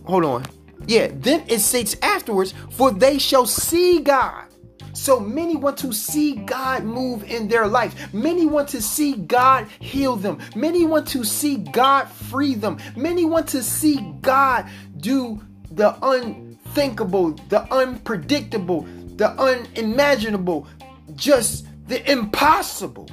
Hold 0.05 0.25
on. 0.25 0.45
Yeah, 0.87 1.09
then 1.13 1.45
it 1.49 1.61
states 1.61 1.97
afterwards, 2.03 2.55
for 2.71 2.91
they 2.93 3.19
shall 3.19 3.47
see 3.47 4.01
God. 4.01 4.45
So 4.93 5.21
many 5.21 5.57
want 5.57 5.77
to 5.79 5.93
see 5.93 6.37
God 6.37 6.85
move 6.85 7.25
in 7.25 7.49
their 7.49 7.67
life. 7.67 8.15
Many 8.15 8.47
want 8.47 8.69
to 8.71 8.81
see 8.81 9.15
God 9.15 9.67
heal 9.79 10.17
them. 10.17 10.39
Many 10.55 10.87
want 10.87 11.07
to 11.09 11.23
see 11.23 11.57
God 11.57 12.09
free 12.09 12.55
them. 12.55 12.79
Many 12.97 13.27
want 13.27 13.47
to 13.49 13.63
see 13.63 14.15
God 14.23 14.67
do 14.99 15.43
the 15.71 15.97
unthinkable, 16.03 17.33
the 17.51 17.71
unpredictable, 17.73 18.87
the 19.17 19.29
unimaginable, 19.33 20.67
just 21.15 21.67
the 21.89 22.11
impossible. 22.11 23.09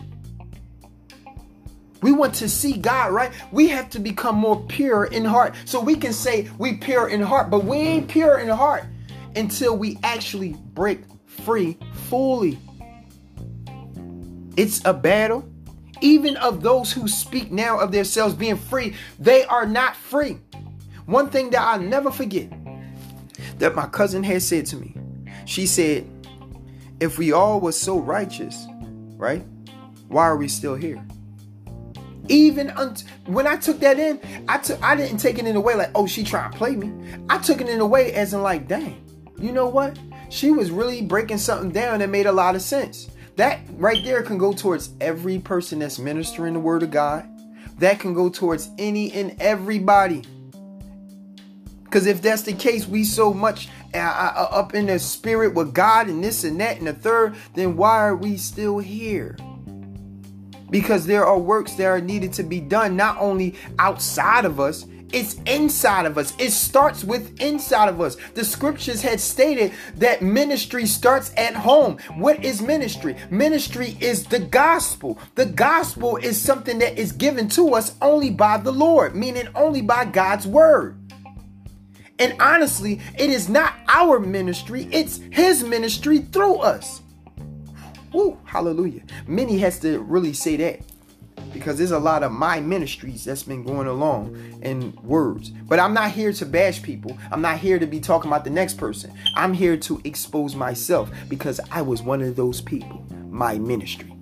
We 2.04 2.12
want 2.12 2.36
to 2.36 2.50
see 2.50 2.74
God, 2.74 3.14
right? 3.14 3.32
We 3.54 3.70
have 3.70 3.90
to 3.92 4.00
become 4.00 4.36
more 4.36 4.62
pure 4.68 5.06
in 5.06 5.24
heart. 5.24 5.56
So 5.64 5.80
we 5.80 5.96
can 5.96 6.12
say 6.12 6.50
we 6.58 6.74
pure 6.74 7.08
in 7.08 7.22
heart, 7.22 7.50
but 7.50 7.64
we 7.64 7.78
ain't 7.78 8.10
pure 8.10 8.40
in 8.40 8.50
heart 8.50 8.84
until 9.38 9.78
we 9.78 9.98
actually 10.04 10.58
break 10.74 11.00
free 11.26 11.78
fully. 12.10 12.60
It's 14.58 14.84
a 14.86 14.94
battle. 14.94 15.50
Even 16.02 16.36
of 16.38 16.62
those 16.62 16.92
who 16.92 17.08
speak 17.08 17.52
now 17.52 17.80
of 17.80 17.94
themselves 17.94 18.36
being 18.36 18.58
free, 18.58 18.96
they 19.18 19.46
are 19.46 19.66
not 19.66 19.96
free. 19.96 20.38
One 21.06 21.30
thing 21.30 21.52
that 21.52 21.62
I'll 21.62 21.80
never 21.80 22.12
forget 22.12 22.52
that 23.60 23.76
my 23.76 23.88
cousin 23.88 24.24
had 24.24 24.42
said 24.42 24.66
to 24.68 24.76
me, 24.76 24.94
she 25.46 25.66
said, 25.66 26.06
if 27.00 27.18
we 27.18 27.32
all 27.32 27.62
were 27.62 27.72
so 27.72 27.98
righteous, 27.98 28.68
right? 29.16 29.46
Why 30.10 30.24
are 30.24 30.38
we 30.38 30.50
still 30.50 30.76
here? 30.76 31.02
Even 32.30 32.70
un- 32.72 32.96
when 33.26 33.48
I 33.48 33.58
took 33.58 33.80
that 33.82 34.00
in, 34.00 34.20
I 34.48 34.58
took 34.58 34.82
I 34.82 34.96
didn't 34.96 35.18
take 35.18 35.40
it 35.40 35.46
in 35.46 35.56
a 35.56 35.62
way 35.62 35.76
like, 35.76 35.92
oh, 35.96 36.08
she 36.08 36.24
trying 36.24 36.52
to 36.52 36.58
play 36.58 36.76
me. 36.76 36.92
I 37.30 37.38
took 37.38 37.60
it 37.62 37.68
in 37.68 37.80
a 37.80 37.86
way 37.86 38.14
as 38.14 38.34
in 38.34 38.42
like, 38.42 38.68
dang, 38.68 39.04
you 39.38 39.52
know 39.52 39.68
what? 39.68 39.98
She 40.30 40.52
was 40.52 40.72
really 40.72 41.02
breaking 41.02 41.38
something 41.38 41.72
down 41.72 42.00
that 42.00 42.10
made 42.10 42.26
a 42.26 42.32
lot 42.32 42.56
of 42.56 42.62
sense. 42.62 43.10
That 43.36 43.60
right 43.74 44.04
there 44.04 44.22
can 44.22 44.38
go 44.38 44.54
towards 44.54 44.92
every 45.02 45.40
person 45.40 45.80
that's 45.80 46.00
ministering 46.00 46.54
the 46.54 46.60
word 46.60 46.84
of 46.84 46.92
God. 46.92 47.28
That 47.80 48.00
can 48.00 48.14
go 48.14 48.30
towards 48.30 48.70
any 48.78 49.12
and 49.12 49.36
everybody. 49.42 50.24
Because 51.84 52.06
if 52.08 52.22
that's 52.22 52.44
the 52.44 52.54
case, 52.54 52.88
we 52.88 53.04
so 53.04 53.34
much 53.34 53.70
uh, 53.94 53.98
uh, 53.98 54.48
up 54.50 54.74
in 54.74 54.88
the 54.88 54.98
spirit 54.98 55.54
with 55.54 55.74
God 55.74 56.08
and 56.08 56.24
this 56.24 56.44
and 56.44 56.60
that 56.60 56.78
and 56.78 56.88
the 56.88 56.94
third, 56.94 57.36
then 57.54 57.76
why 57.76 58.00
are 58.00 58.16
we 58.16 58.38
still 58.38 58.80
here? 58.80 59.38
Because 60.74 61.06
there 61.06 61.24
are 61.24 61.38
works 61.38 61.76
that 61.76 61.86
are 61.86 62.02
needed 62.02 62.34
to 62.34 62.42
be 62.42 62.60
done 62.60 62.98
not 62.98 63.16
only 63.20 63.54
outside 63.78 64.44
of 64.44 64.60
us 64.60 64.88
it's 65.14 65.36
inside 65.46 66.08
of 66.08 66.18
us. 66.18 66.34
It 66.40 66.50
starts 66.50 67.04
with 67.04 67.40
inside 67.40 67.88
of 67.88 68.02
us. 68.02 68.18
The 68.34 68.44
scriptures 68.44 69.04
had 69.04 69.20
stated 69.20 69.72
that 69.98 70.24
ministry 70.24 70.88
starts 70.88 71.32
at 71.38 71.56
home. 71.56 72.00
What 72.16 72.44
is 72.44 72.64
ministry? 72.64 73.16
Ministry 73.30 73.96
is 74.00 74.26
the 74.26 74.40
gospel. 74.40 75.20
The 75.36 75.46
gospel 75.46 76.18
is 76.18 76.42
something 76.42 76.80
that 76.80 76.98
is 76.98 77.12
given 77.12 77.48
to 77.50 77.76
us 77.76 77.96
only 78.02 78.32
by 78.32 78.58
the 78.58 78.72
Lord, 78.72 79.16
meaning 79.16 79.50
only 79.54 79.84
by 79.84 80.06
God's 80.06 80.48
word. 80.48 80.98
And 82.18 82.36
honestly, 82.42 83.00
it 83.16 83.30
is 83.30 83.50
not 83.50 83.76
our 83.88 84.20
ministry, 84.20 84.90
it's 84.92 85.18
his 85.32 85.64
ministry 85.64 86.20
through 86.20 86.56
us. 86.56 87.03
Woo, 88.14 88.38
hallelujah. 88.46 89.02
Many 89.28 89.58
has 89.58 89.80
to 89.80 90.00
really 90.00 90.34
say 90.34 90.56
that 90.58 90.82
because 91.52 91.78
there's 91.78 91.92
a 91.92 92.00
lot 92.00 92.24
of 92.24 92.32
my 92.32 92.60
ministries 92.60 93.26
that's 93.26 93.44
been 93.44 93.64
going 93.64 93.88
along 93.88 94.36
in 94.62 94.96
words. 95.04 95.50
But 95.50 95.80
I'm 95.80 95.94
not 95.94 96.12
here 96.12 96.32
to 96.34 96.46
bash 96.46 96.82
people. 96.82 97.18
I'm 97.32 97.42
not 97.42 97.58
here 97.58 97.80
to 97.80 97.88
be 97.88 98.00
talking 98.00 98.30
about 98.30 98.44
the 98.44 98.50
next 98.50 98.76
person. 98.76 99.12
I'm 99.36 99.54
here 99.54 99.78
to 99.78 100.00
expose 100.04 100.56
myself 100.56 101.12
because 101.28 101.60
I 101.72 101.82
was 101.82 102.02
one 102.02 102.22
of 102.22 102.36
those 102.36 102.62
people, 102.62 103.06
my 103.30 103.58
ministry. 103.58 104.14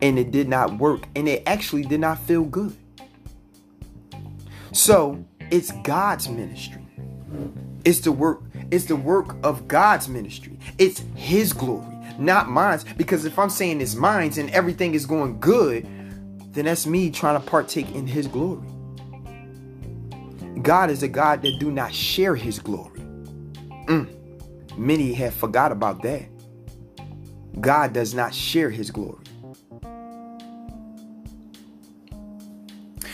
And 0.00 0.18
it 0.18 0.30
did 0.30 0.48
not 0.48 0.78
work 0.78 1.06
and 1.16 1.28
it 1.28 1.42
actually 1.46 1.82
did 1.82 2.00
not 2.00 2.18
feel 2.20 2.44
good. 2.44 2.76
So, 4.72 5.24
it's 5.50 5.72
God's 5.82 6.28
ministry. 6.28 6.82
It's 7.84 8.00
the 8.00 8.12
work 8.12 8.42
it's 8.70 8.84
the 8.84 8.96
work 8.96 9.34
of 9.42 9.66
God's 9.66 10.08
ministry. 10.08 10.58
It's 10.76 11.02
his 11.14 11.54
glory 11.54 11.97
not 12.18 12.48
mine. 12.48 12.80
Because 12.96 13.24
if 13.24 13.38
I'm 13.38 13.50
saying 13.50 13.80
it's 13.80 13.94
mine 13.94 14.32
and 14.38 14.50
everything 14.50 14.94
is 14.94 15.06
going 15.06 15.40
good, 15.40 15.86
then 16.52 16.64
that's 16.64 16.86
me 16.86 17.10
trying 17.10 17.40
to 17.40 17.46
partake 17.46 17.90
in 17.92 18.06
his 18.06 18.26
glory. 18.26 18.66
God 20.62 20.90
is 20.90 21.02
a 21.02 21.08
God 21.08 21.42
that 21.42 21.58
do 21.60 21.70
not 21.70 21.94
share 21.94 22.34
his 22.34 22.58
glory. 22.58 23.00
Mm. 23.86 24.08
Many 24.76 25.12
have 25.14 25.34
forgot 25.34 25.72
about 25.72 26.02
that. 26.02 26.26
God 27.60 27.92
does 27.92 28.14
not 28.14 28.34
share 28.34 28.70
his 28.70 28.90
glory. 28.90 29.24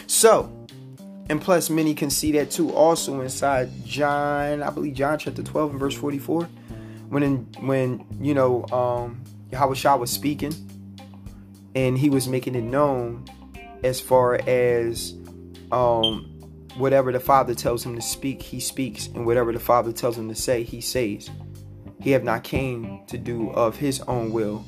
So, 0.07 0.51
and 1.29 1.41
plus 1.41 1.71
many 1.71 1.95
can 1.95 2.11
see 2.11 2.33
that 2.33 2.51
too 2.51 2.73
also 2.73 3.21
inside 3.21 3.71
John, 3.85 4.63
I 4.63 4.71
believe 4.71 4.95
John 4.95 5.19
chapter 5.19 5.43
12 5.43 5.73
and 5.73 5.81
verse 5.81 5.95
44 5.95 6.49
when 7.09 7.23
in, 7.23 7.37
when 7.61 8.07
you 8.21 8.35
know 8.35 8.65
um, 8.73 9.23
Yahweh 9.53 9.75
Shah 9.75 9.97
was 9.97 10.11
speaking 10.11 10.53
and 11.75 11.99
he 11.99 12.09
was 12.09 12.29
making 12.29 12.55
it 12.55 12.65
known 12.65 13.25
as 13.83 14.01
far 14.01 14.41
as 14.49 15.15
um, 15.73 16.25
whatever 16.77 17.13
the 17.13 17.21
Father 17.21 17.55
tells 17.55 17.85
him 17.85 17.95
to 17.95 18.03
speak, 18.03 18.43
he 18.43 18.61
speaks, 18.61 19.07
and 19.09 19.27
whatever 19.27 19.53
the 19.53 19.61
Father 19.61 19.93
tells 19.93 20.17
him 20.17 20.29
to 20.29 20.35
say, 20.35 20.63
he 20.63 20.81
says. 20.81 21.31
He 22.01 22.11
have 22.11 22.25
not 22.25 22.45
came 22.45 23.01
to 23.07 23.17
do 23.17 23.51
of 23.51 23.77
his 23.77 24.01
own 24.03 24.33
will. 24.33 24.65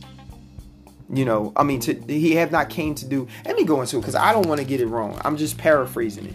You 1.13 1.25
know, 1.25 1.53
I 1.55 1.63
mean, 1.63 1.81
to, 1.81 1.95
he 2.09 2.35
have 2.37 2.51
not 2.51 2.71
came 2.71 2.95
to 2.97 3.07
do. 3.07 3.29
Let 3.45 3.57
me 3.57 3.65
go 3.65 3.81
into 3.81 3.99
it 3.99 4.01
because 4.01 4.15
I 4.15 4.33
don't 4.33 4.47
want 4.47 4.61
to 4.61 4.67
get 4.67 4.81
it 4.81 4.87
wrong. 4.87 5.21
I'm 5.25 5.37
just 5.37 5.59
paraphrasing 5.59 6.27
it. 6.27 6.35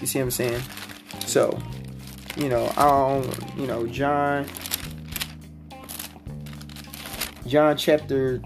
You 0.00 0.06
see 0.06 0.18
what 0.18 0.24
I'm 0.24 0.30
saying? 0.30 0.62
So, 1.26 1.58
you 2.36 2.48
know, 2.48 2.68
um, 2.76 3.30
you 3.56 3.66
know, 3.66 3.86
John 3.86 4.46
John 7.48 7.78
chapter 7.78 8.42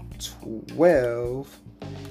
12 0.67 1.59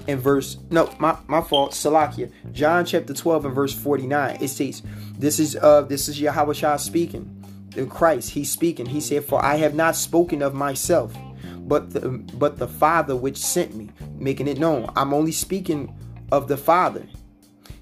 and 0.08 0.20
verse 0.20 0.58
no 0.70 0.94
my, 0.98 1.16
my 1.26 1.40
fault 1.40 1.72
Salakia. 1.72 2.30
John 2.52 2.84
chapter 2.84 3.14
12 3.14 3.46
and 3.46 3.54
verse 3.54 3.72
49 3.72 4.38
it 4.42 4.48
says 4.48 4.82
this 5.18 5.38
is 5.38 5.56
uh 5.56 5.82
this 5.82 6.08
is 6.08 6.20
Yahweh 6.20 6.52
Shah 6.52 6.76
speaking 6.76 7.38
the 7.70 7.86
Christ 7.86 8.30
he's 8.30 8.50
speaking. 8.50 8.84
He 8.84 9.00
said 9.00 9.24
for 9.24 9.42
I 9.42 9.56
have 9.56 9.74
not 9.74 9.96
spoken 9.96 10.42
of 10.42 10.52
myself 10.52 11.16
but 11.60 11.90
the 11.94 12.10
but 12.34 12.58
the 12.58 12.68
Father 12.68 13.16
which 13.16 13.38
sent 13.38 13.74
me 13.74 13.88
making 14.18 14.46
it 14.46 14.58
known. 14.58 14.90
I'm 14.94 15.14
only 15.14 15.32
speaking 15.32 15.94
of 16.30 16.46
the 16.48 16.58
Father. 16.58 17.06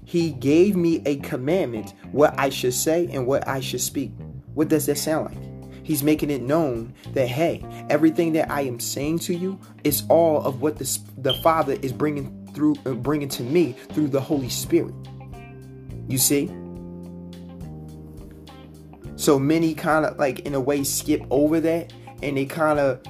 He 0.05 0.31
gave 0.31 0.77
me 0.77 1.01
a 1.05 1.17
commandment 1.17 1.93
what 2.13 2.33
I 2.37 2.49
should 2.49 2.73
say 2.73 3.09
and 3.11 3.27
what 3.27 3.45
I 3.45 3.59
should 3.59 3.81
speak 3.81 4.13
what 4.53 4.69
does 4.69 4.85
that 4.85 4.97
sound 4.97 5.33
like 5.33 5.50
He's 5.83 6.03
making 6.03 6.29
it 6.29 6.41
known 6.41 6.93
that, 7.13 7.27
hey, 7.27 7.65
everything 7.89 8.33
that 8.33 8.51
I 8.51 8.61
am 8.61 8.79
saying 8.79 9.19
to 9.19 9.35
you 9.35 9.59
is 9.83 10.03
all 10.09 10.43
of 10.43 10.61
what 10.61 10.77
the, 10.77 10.99
the 11.17 11.33
Father 11.35 11.73
is 11.81 11.91
bringing 11.91 12.49
through, 12.53 12.75
uh, 12.85 12.93
bringing 12.93 13.29
to 13.29 13.43
me 13.43 13.73
through 13.93 14.09
the 14.09 14.21
Holy 14.21 14.49
Spirit. 14.49 14.93
You 16.07 16.17
see? 16.17 16.47
So 19.15 19.37
many 19.37 19.73
kind 19.73 20.05
of 20.05 20.17
like 20.17 20.39
in 20.41 20.55
a 20.55 20.59
way 20.59 20.83
skip 20.83 21.23
over 21.29 21.59
that 21.59 21.93
and 22.23 22.37
they 22.37 22.45
kind 22.45 22.79
of 22.79 23.01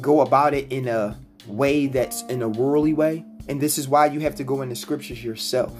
go 0.00 0.20
about 0.20 0.54
it 0.54 0.70
in 0.72 0.88
a 0.88 1.18
way 1.46 1.86
that's 1.86 2.22
in 2.24 2.42
a 2.42 2.48
worldly 2.48 2.94
way. 2.94 3.24
And 3.48 3.60
this 3.60 3.78
is 3.78 3.88
why 3.88 4.06
you 4.06 4.20
have 4.20 4.34
to 4.36 4.44
go 4.44 4.62
in 4.62 4.68
the 4.68 4.76
scriptures 4.76 5.22
yourself 5.22 5.74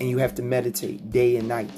and 0.00 0.08
you 0.08 0.18
have 0.18 0.34
to 0.36 0.42
meditate 0.42 1.10
day 1.10 1.36
and 1.36 1.48
night 1.48 1.70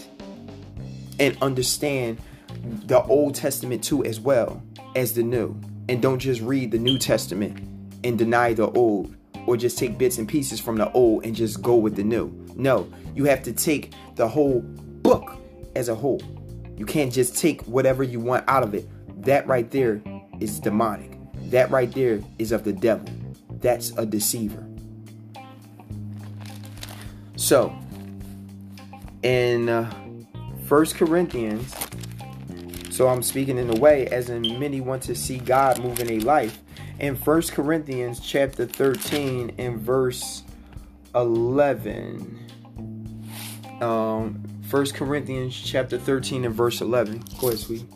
and 1.18 1.36
understand 1.42 2.18
the 2.62 3.02
Old 3.04 3.34
Testament 3.34 3.82
too 3.82 4.04
as 4.04 4.20
well 4.20 4.62
as 4.94 5.14
the 5.14 5.22
New. 5.22 5.58
And 5.88 6.00
don't 6.00 6.18
just 6.18 6.40
read 6.40 6.70
the 6.70 6.78
New 6.78 6.98
Testament 6.98 7.58
and 8.04 8.16
deny 8.16 8.52
the 8.52 8.70
Old 8.70 9.14
or 9.46 9.56
just 9.56 9.78
take 9.78 9.98
bits 9.98 10.18
and 10.18 10.28
pieces 10.28 10.60
from 10.60 10.76
the 10.76 10.90
Old 10.92 11.24
and 11.24 11.34
just 11.34 11.62
go 11.62 11.74
with 11.74 11.96
the 11.96 12.04
New. 12.04 12.32
No, 12.54 12.90
you 13.14 13.24
have 13.24 13.42
to 13.44 13.52
take 13.52 13.92
the 14.14 14.28
whole 14.28 14.60
book 14.60 15.36
as 15.74 15.88
a 15.88 15.94
whole. 15.94 16.22
You 16.76 16.86
can't 16.86 17.12
just 17.12 17.36
take 17.36 17.62
whatever 17.62 18.02
you 18.02 18.20
want 18.20 18.44
out 18.48 18.62
of 18.62 18.74
it. 18.74 18.88
That 19.24 19.46
right 19.46 19.70
there 19.70 20.02
is 20.40 20.60
demonic. 20.60 21.18
That 21.50 21.70
right 21.70 21.92
there 21.92 22.20
is 22.38 22.52
of 22.52 22.64
the 22.64 22.72
devil. 22.72 23.08
That's 23.60 23.90
a 23.96 24.06
deceiver. 24.06 24.66
So, 27.36 27.74
in 29.22 29.68
uh, 29.68 29.92
First 30.66 30.96
Corinthians 30.96 31.74
So 32.92 33.08
I'm 33.08 33.22
speaking 33.22 33.56
in 33.56 33.70
a 33.70 33.80
way 33.80 34.06
as 34.08 34.28
in 34.28 34.42
many 34.60 34.82
want 34.82 35.02
to 35.04 35.14
see 35.14 35.38
God 35.38 35.78
move 35.78 35.98
in 36.00 36.10
a 36.10 36.20
life. 36.20 36.58
In 37.00 37.16
First 37.16 37.52
Corinthians 37.52 38.20
chapter 38.20 38.66
13 38.66 39.54
and 39.56 39.80
verse 39.80 40.42
11. 41.14 42.38
Um, 43.80 44.42
1 44.68 44.86
Corinthians 44.90 45.58
chapter 45.58 45.96
13 45.96 46.44
and 46.44 46.54
verse 46.54 46.82
11. 46.82 47.24
Go 47.40 47.48
ahead, 47.48 47.60
sweet. 47.60 47.86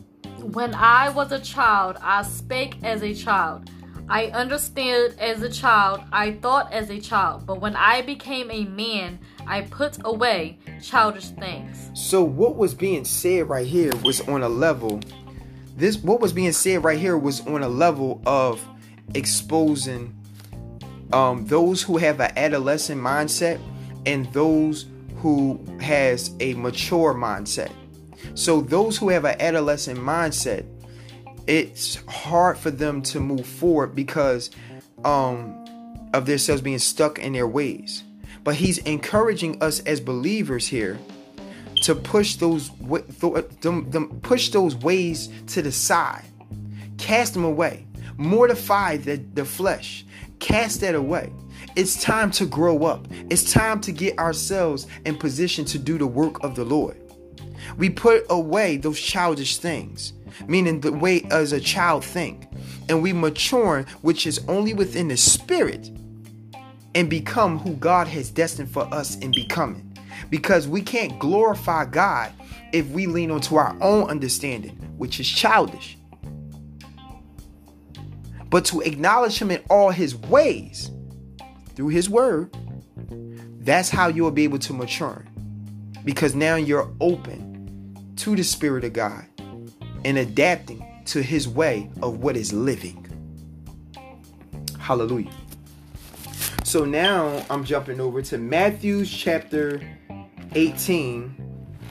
When 0.41 0.75
I 0.75 1.11
was 1.11 1.31
a 1.31 1.41
child, 1.41 1.99
I 2.00 2.23
spake 2.23 2.83
as 2.83 3.03
a 3.03 3.12
child. 3.12 3.69
I 4.09 4.29
understood 4.29 5.15
as 5.19 5.43
a 5.43 5.50
child, 5.50 6.00
I 6.11 6.33
thought 6.33 6.73
as 6.73 6.88
a 6.88 7.00
child, 7.00 7.45
but 7.45 7.61
when 7.61 7.76
I 7.76 8.00
became 8.00 8.50
a 8.50 8.65
man, 8.65 9.19
I 9.47 9.62
put 9.62 9.99
away 10.05 10.59
childish 10.83 11.29
things. 11.31 11.91
So 11.95 12.23
what 12.23 12.57
was 12.57 12.75
being 12.75 13.05
said 13.05 13.49
right 13.49 13.67
here 13.67 13.95
was 13.97 14.21
on 14.29 14.43
a 14.43 14.49
level 14.49 15.00
this 15.76 15.99
what 15.99 16.21
was 16.21 16.33
being 16.33 16.53
said 16.53 16.83
right 16.83 16.99
here 16.99 17.19
was 17.19 17.47
on 17.47 17.62
a 17.62 17.69
level 17.69 18.23
of 18.25 18.67
exposing 19.15 20.15
um, 21.12 21.47
those 21.47 21.83
who 21.83 21.99
have 21.99 22.19
an 22.21 22.33
adolescent 22.37 23.00
mindset 23.00 23.61
and 24.07 24.26
those 24.33 24.87
who 25.19 25.62
has 25.81 26.35
a 26.41 26.55
mature 26.55 27.15
mindset. 27.15 27.71
So 28.35 28.62
those 28.62 28.97
who 28.97 29.11
have 29.11 29.25
an 29.25 29.41
adolescent 29.41 29.99
mindset 29.99 30.65
it's 31.47 31.97
hard 32.07 32.59
for 32.59 32.73
them 32.73 33.03
to 33.03 33.21
move 33.21 33.47
forward 33.47 33.95
because 33.95 34.50
um, 35.05 35.65
of 36.12 36.26
themselves 36.26 36.61
being 36.61 36.81
stuck 36.81 37.21
in 37.21 37.35
their 37.35 37.47
ways. 37.47 38.03
But 38.47 38.55
he's 38.55 38.79
encouraging 38.79 39.61
us 39.61 39.81
as 39.81 39.99
believers 39.99 40.69
here 40.69 41.00
to 41.83 41.97
push 41.97 42.37
those 42.37 42.71
push 44.23 44.50
those 44.50 44.76
ways 44.76 45.29
to 45.49 45.62
the 45.62 45.73
side, 45.73 46.23
cast 46.97 47.35
them 47.35 47.43
away, 47.43 47.88
mortify 48.17 48.99
the, 48.99 49.17
the 49.35 49.45
flesh, 49.45 50.07
cast 50.38 50.81
that 50.83 50.95
away. 50.95 51.33
It's 51.75 52.00
time 52.00 52.31
to 52.31 52.47
grow 52.47 52.85
up. 52.85 53.09
It's 53.29 53.53
time 53.53 53.81
to 53.81 53.91
get 53.91 54.17
ourselves 54.21 54.87
in 55.05 55.17
position 55.17 55.65
to 55.65 55.79
do 55.81 55.99
the 55.99 56.07
work 56.07 56.45
of 56.45 56.55
the 56.55 56.65
Lord. 56.65 56.97
We 57.76 57.91
put 57.91 58.26
away 58.31 58.76
those 58.76 59.00
childish 59.00 59.59
things 59.59 60.12
meaning 60.47 60.81
the 60.81 60.93
way 60.93 61.26
as 61.31 61.53
a 61.53 61.61
child 61.61 62.05
think, 62.05 62.47
and 62.88 63.03
we 63.03 63.12
mature, 63.12 63.85
which 64.03 64.26
is 64.26 64.41
only 64.49 64.75
within 64.75 65.09
the 65.09 65.17
spirit, 65.17 65.91
and 66.97 67.11
become 67.11 67.59
who 67.59 67.75
God 67.75 68.09
has 68.09 68.31
destined 68.31 68.71
for 68.71 68.93
us 68.93 69.17
in 69.19 69.31
becoming. 69.31 69.97
Because 70.31 70.67
we 70.67 70.81
can't 70.81 71.19
glorify 71.19 71.85
God 71.85 72.33
if 72.73 72.88
we 72.88 73.07
lean 73.07 73.31
onto 73.31 73.57
our 73.57 73.76
own 73.83 74.09
understanding, 74.11 74.76
which 74.97 75.21
is 75.21 75.29
childish. 75.29 75.99
But 78.49 78.65
to 78.67 78.81
acknowledge 78.81 79.38
Him 79.38 79.50
in 79.50 79.62
all 79.69 79.91
His 79.91 80.17
ways 80.17 80.91
through 81.75 81.88
His 81.88 82.09
Word, 82.09 82.57
that's 83.61 83.91
how 83.91 84.09
you'll 84.09 84.31
be 84.31 84.45
able 84.45 84.59
to 84.61 84.73
mature. 84.73 85.25
Because 86.03 86.35
now 86.35 86.57
you're 86.57 86.91
open 87.00 88.15
to 88.17 88.35
the 88.35 88.43
Spirit 88.43 88.85
of 88.85 88.95
God 88.95 89.26
and 90.05 90.17
adapting 90.17 90.83
to 91.07 91.23
his 91.23 91.49
way 91.49 91.91
of 92.03 92.19
what 92.19 92.37
is 92.37 92.53
living. 92.53 93.03
Hallelujah. 94.79 95.33
So 96.76 96.85
now 96.85 97.42
I'm 97.49 97.64
jumping 97.64 98.00
over 98.00 98.21
to 98.21 98.37
Matthew's 98.37 99.11
chapter 99.11 99.80
18 100.54 101.35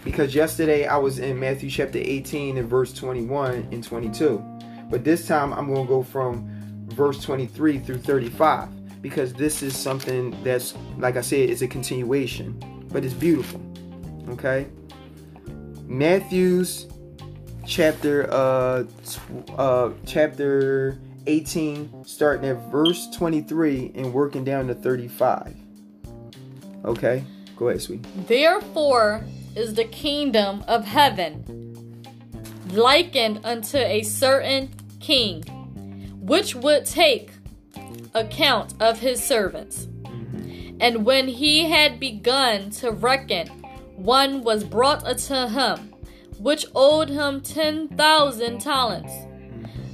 because 0.03 0.35
yesterday 0.35 0.85
I 0.85 0.95
was 0.97 1.17
in 1.17 1.39
Matthew 1.39 1.71
chapter 1.71 1.97
18 1.97 2.59
and 2.59 2.69
verse 2.69 2.93
21 2.93 3.69
and 3.71 3.83
22. 3.83 4.37
But 4.91 5.03
this 5.03 5.27
time 5.27 5.53
I'm 5.53 5.74
going 5.74 5.87
to 5.87 5.89
go 5.91 6.03
from 6.03 6.48
verse 6.89 7.19
23 7.24 7.79
through 7.79 7.98
35 7.98 9.01
because 9.01 9.33
this 9.33 9.63
is 9.63 9.75
something 9.75 10.37
that's 10.43 10.75
like 11.00 11.17
I 11.17 11.21
said 11.21 11.50
is 11.50 11.63
a 11.63 11.67
continuation, 11.67 12.85
but 12.89 13.03
it's 13.03 13.15
beautiful. 13.15 13.59
Okay? 14.29 14.67
Matthew's 15.87 16.85
chapter 17.65 18.31
uh, 18.31 18.83
uh 19.57 19.89
chapter 20.05 21.00
18 21.27 22.05
starting 22.05 22.50
at 22.50 22.72
verse 22.72 23.07
23 23.16 23.92
and 23.96 24.14
working 24.14 24.44
down 24.44 24.68
to 24.68 24.75
35 24.75 25.55
okay 26.83 27.24
go 27.55 27.70
ahead 27.70 27.81
sweet 27.81 28.05
therefore 28.27 29.24
is 29.55 29.74
the 29.74 29.85
kingdom 29.85 30.64
of 30.68 30.85
heaven 30.85 31.44
likened 32.70 33.40
unto 33.44 33.77
a 33.77 34.03
certain 34.03 34.70
king 35.00 35.42
which 36.20 36.55
would 36.55 36.85
take 36.85 37.31
account 38.14 38.74
of 38.81 39.00
his 39.00 39.24
servants 39.24 39.85
mm-hmm. 39.85 40.77
and 40.79 41.05
when 41.05 41.27
he 41.27 41.70
had 41.70 42.00
begun 42.00 42.70
to 42.70 42.92
reckon 42.92 43.48
one 43.96 44.44
was 44.44 44.64
brought 44.64 45.03
unto 45.05 45.48
him 45.48 45.96
which 46.38 46.66
owed 46.75 47.09
him 47.09 47.42
ten 47.42 47.88
thousand 47.90 48.59
talents. 48.59 49.14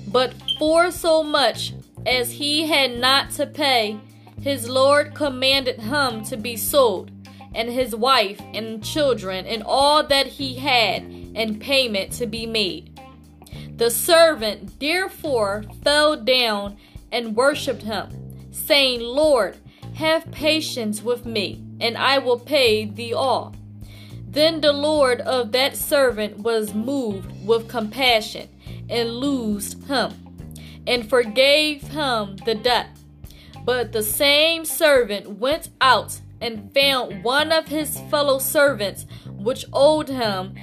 But 0.08 0.34
for 0.62 0.92
so 0.92 1.24
much 1.24 1.74
as 2.06 2.34
he 2.34 2.68
had 2.68 2.96
not 2.96 3.32
to 3.32 3.48
pay, 3.48 4.00
his 4.40 4.70
Lord 4.70 5.16
commanded 5.16 5.80
him 5.80 6.24
to 6.26 6.38
be 6.38 6.56
sold, 6.56 7.10
and 7.56 7.68
his 7.68 7.96
wife 7.96 8.40
and 8.54 8.84
children, 8.84 9.48
and 9.48 9.64
all 9.64 10.04
that 10.04 10.28
he 10.28 10.54
had, 10.54 11.02
and 11.34 11.60
payment 11.60 12.12
to 12.12 12.28
be 12.28 12.46
made. 12.46 13.00
The 13.78 13.90
servant 13.90 14.80
therefore 14.80 15.64
fell 15.84 16.16
down 16.16 16.78
and 17.12 17.36
worshipped 17.36 17.82
him, 17.82 18.52
saying, 18.52 19.02
Lord, 19.02 19.58
have 19.96 20.32
patience 20.32 21.02
with 21.02 21.26
me, 21.26 21.64
and 21.80 21.98
I 21.98 22.20
will 22.20 22.38
pay 22.38 22.86
thee 22.86 23.14
all. 23.16 23.56
Then 24.28 24.62
the 24.62 24.74
Lord 24.74 25.22
of 25.22 25.54
that 25.54 25.76
servant 25.76 26.38
was 26.38 26.76
moved 26.76 27.48
with 27.48 27.68
compassion 27.68 28.48
and 28.88 29.10
loosed 29.10 29.82
him 29.86 30.14
and 30.88 31.10
forgave 31.10 31.82
him 31.84 32.38
the 32.46 32.56
debt. 32.56 32.88
But 33.64 33.92
the 33.92 34.04
same 34.04 34.66
servant 34.66 35.40
went 35.40 35.70
out 35.80 36.20
and 36.40 36.74
found 36.74 37.24
one 37.24 37.52
of 37.52 37.68
his 37.68 38.00
fellow 38.10 38.40
servants 38.40 39.06
which 39.28 39.66
owed 39.72 40.10
him 40.10 40.56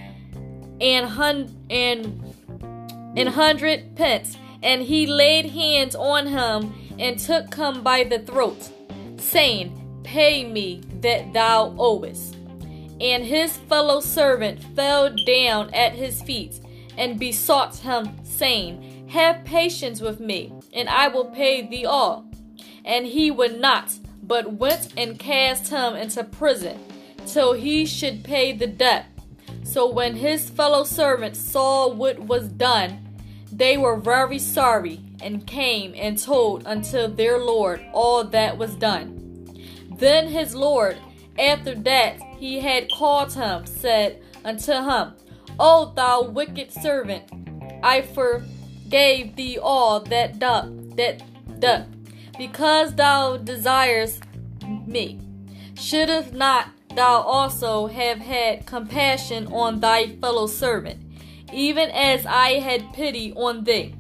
an, 0.81 1.05
hun- 1.05 1.57
an, 1.71 2.35
an 3.17 3.27
hundred 3.29 3.97
pence, 3.97 4.37
and 4.63 4.83
he 4.83 5.07
laid 5.07 5.47
hands 5.47 5.95
on 5.95 6.27
him 6.27 6.75
and 6.99 7.19
took 7.19 7.55
him 7.55 7.83
by 7.83 8.05
the 8.05 8.19
throat, 8.19 8.71
saying, 9.19 9.85
Pay 10.03 10.45
me 10.45 10.83
that 11.01 11.33
thou 11.33 11.75
owest. 11.79 12.37
And 13.01 13.25
his 13.25 13.57
fellow 13.57 14.01
servant 14.01 14.63
fell 14.75 15.15
down 15.25 15.73
at 15.73 15.93
his 15.93 16.23
feet 16.23 16.61
and 16.97 17.19
besought 17.19 17.77
him, 17.77 18.17
saying, 18.25 18.88
Have 19.09 19.45
patience 19.45 20.01
with 20.01 20.21
me, 20.21 20.53
and 20.73 20.89
I 20.89 21.09
will 21.09 21.27
pay 21.27 21.67
thee 21.67 21.87
all. 21.87 22.27
And 22.85 23.07
he 23.07 23.31
would 23.31 23.59
not, 23.59 23.93
but 24.23 24.55
went 24.55 24.93
and 24.97 25.19
cast 25.19 25.71
him 25.71 25.95
into 25.95 26.23
prison, 26.25 26.79
till 27.27 27.55
he 27.55 27.87
should 27.87 28.23
pay 28.23 28.53
the 28.53 28.67
debt. 28.67 29.07
So 29.63 29.91
when 29.91 30.17
his 30.17 30.51
fellow 30.51 30.85
servants 30.85 31.39
saw 31.39 31.89
what 31.89 32.19
was 32.21 32.49
done, 32.49 33.17
they 33.51 33.79
were 33.79 33.97
very 33.97 34.39
sorry, 34.39 35.01
and 35.23 35.47
came 35.47 35.95
and 35.97 36.19
told 36.19 36.67
unto 36.67 37.07
their 37.07 37.39
Lord 37.39 37.85
all 37.93 38.25
that 38.25 38.59
was 38.59 38.75
done. 38.75 39.47
Then 39.97 40.29
his 40.29 40.55
Lord, 40.55 40.97
after 41.39 41.75
that 41.75 42.21
he 42.39 42.61
had 42.61 42.91
called 42.91 43.33
him, 43.33 43.67
said 43.67 44.23
unto 44.45 44.73
him, 44.73 45.15
O 45.59 45.93
thou 45.97 46.23
wicked 46.23 46.71
servant, 46.73 47.25
I 47.83 48.03
forgave 48.89 49.37
thee 49.37 49.59
all 49.59 50.01
that 50.01 50.39
doth 50.39 50.97
that 50.97 51.23
doth, 51.61 51.87
because 52.39 52.95
thou 52.95 53.37
desirest 53.37 54.23
me. 54.87 55.21
Shouldst 55.75 56.33
not 56.33 56.69
thou 56.97 57.21
also 57.21 57.89
have 57.89 58.19
had 58.19 58.65
compassion 58.65 59.47
on 59.49 59.81
thy 59.81 60.17
fellow 60.17 60.47
servant, 60.47 61.03
even 61.53 61.91
as 61.91 62.25
I 62.25 62.61
had 62.61 62.95
pity 62.95 63.35
on 63.35 63.65
thee? 63.65 63.95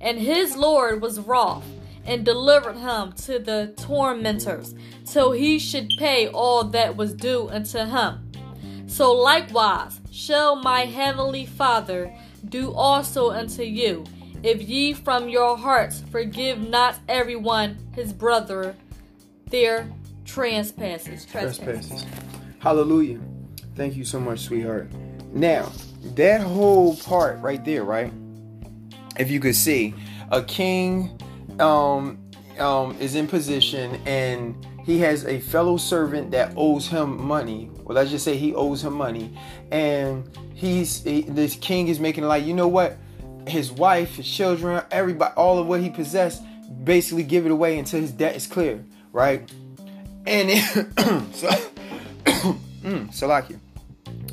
And 0.00 0.18
his 0.18 0.56
Lord 0.56 1.02
was 1.02 1.20
wroth 1.20 1.66
and 2.06 2.24
delivered 2.24 2.76
him 2.76 3.12
to 3.26 3.38
the 3.38 3.74
tormentors, 3.76 4.74
till 5.04 5.32
he 5.32 5.58
should 5.58 5.90
pay 5.98 6.28
all 6.28 6.64
that 6.64 6.96
was 6.96 7.12
due 7.12 7.50
unto 7.50 7.80
him. 7.80 8.32
So 8.86 9.12
likewise 9.12 10.00
shall 10.10 10.56
my 10.56 10.86
heavenly 10.86 11.44
Father 11.44 12.10
do 12.48 12.72
also 12.72 13.30
unto 13.30 13.62
you, 13.62 14.04
if 14.42 14.62
ye 14.62 14.92
from 14.92 15.28
your 15.28 15.56
hearts 15.56 16.02
forgive 16.10 16.60
not 16.60 16.96
everyone 17.08 17.78
his 17.94 18.12
brother 18.12 18.74
their 19.46 19.90
trespasses. 20.24 21.24
Trespasses. 21.26 22.06
Hallelujah. 22.58 23.20
Thank 23.74 23.96
you 23.96 24.04
so 24.04 24.18
much, 24.18 24.40
sweetheart. 24.40 24.90
Now, 25.32 25.70
that 26.14 26.40
whole 26.40 26.96
part 26.96 27.40
right 27.40 27.64
there, 27.64 27.84
right? 27.84 28.12
If 29.18 29.30
you 29.30 29.40
could 29.40 29.56
see, 29.56 29.94
a 30.30 30.42
king 30.42 31.18
um, 31.60 32.18
um, 32.58 32.96
is 32.98 33.14
in 33.14 33.26
position 33.26 34.00
and 34.06 34.66
he 34.84 34.98
has 34.98 35.24
a 35.26 35.38
fellow 35.38 35.76
servant 35.76 36.30
that 36.32 36.52
owes 36.56 36.88
him 36.88 37.22
money. 37.22 37.70
Well, 37.84 37.94
let's 37.94 38.10
just 38.10 38.24
say 38.24 38.36
he 38.36 38.54
owes 38.54 38.82
him 38.82 38.94
money, 38.94 39.36
and 39.70 40.28
he's 40.54 41.04
he, 41.04 41.22
this 41.22 41.54
king 41.56 41.88
is 41.88 42.00
making 42.00 42.24
like, 42.24 42.44
you 42.44 42.54
know 42.54 42.68
what? 42.68 42.96
His 43.46 43.72
wife, 43.72 44.16
his 44.16 44.28
children, 44.28 44.82
everybody, 44.90 45.32
all 45.36 45.58
of 45.58 45.66
what 45.66 45.80
he 45.80 45.90
possessed, 45.90 46.42
basically 46.84 47.22
give 47.22 47.46
it 47.46 47.52
away 47.52 47.78
until 47.78 48.00
his 48.00 48.12
debt 48.12 48.36
is 48.36 48.46
clear, 48.46 48.84
right? 49.12 49.50
And 50.26 50.50
it, 50.50 50.62
so, 51.34 51.48
mm, 52.82 53.10
Salakia. 53.10 53.58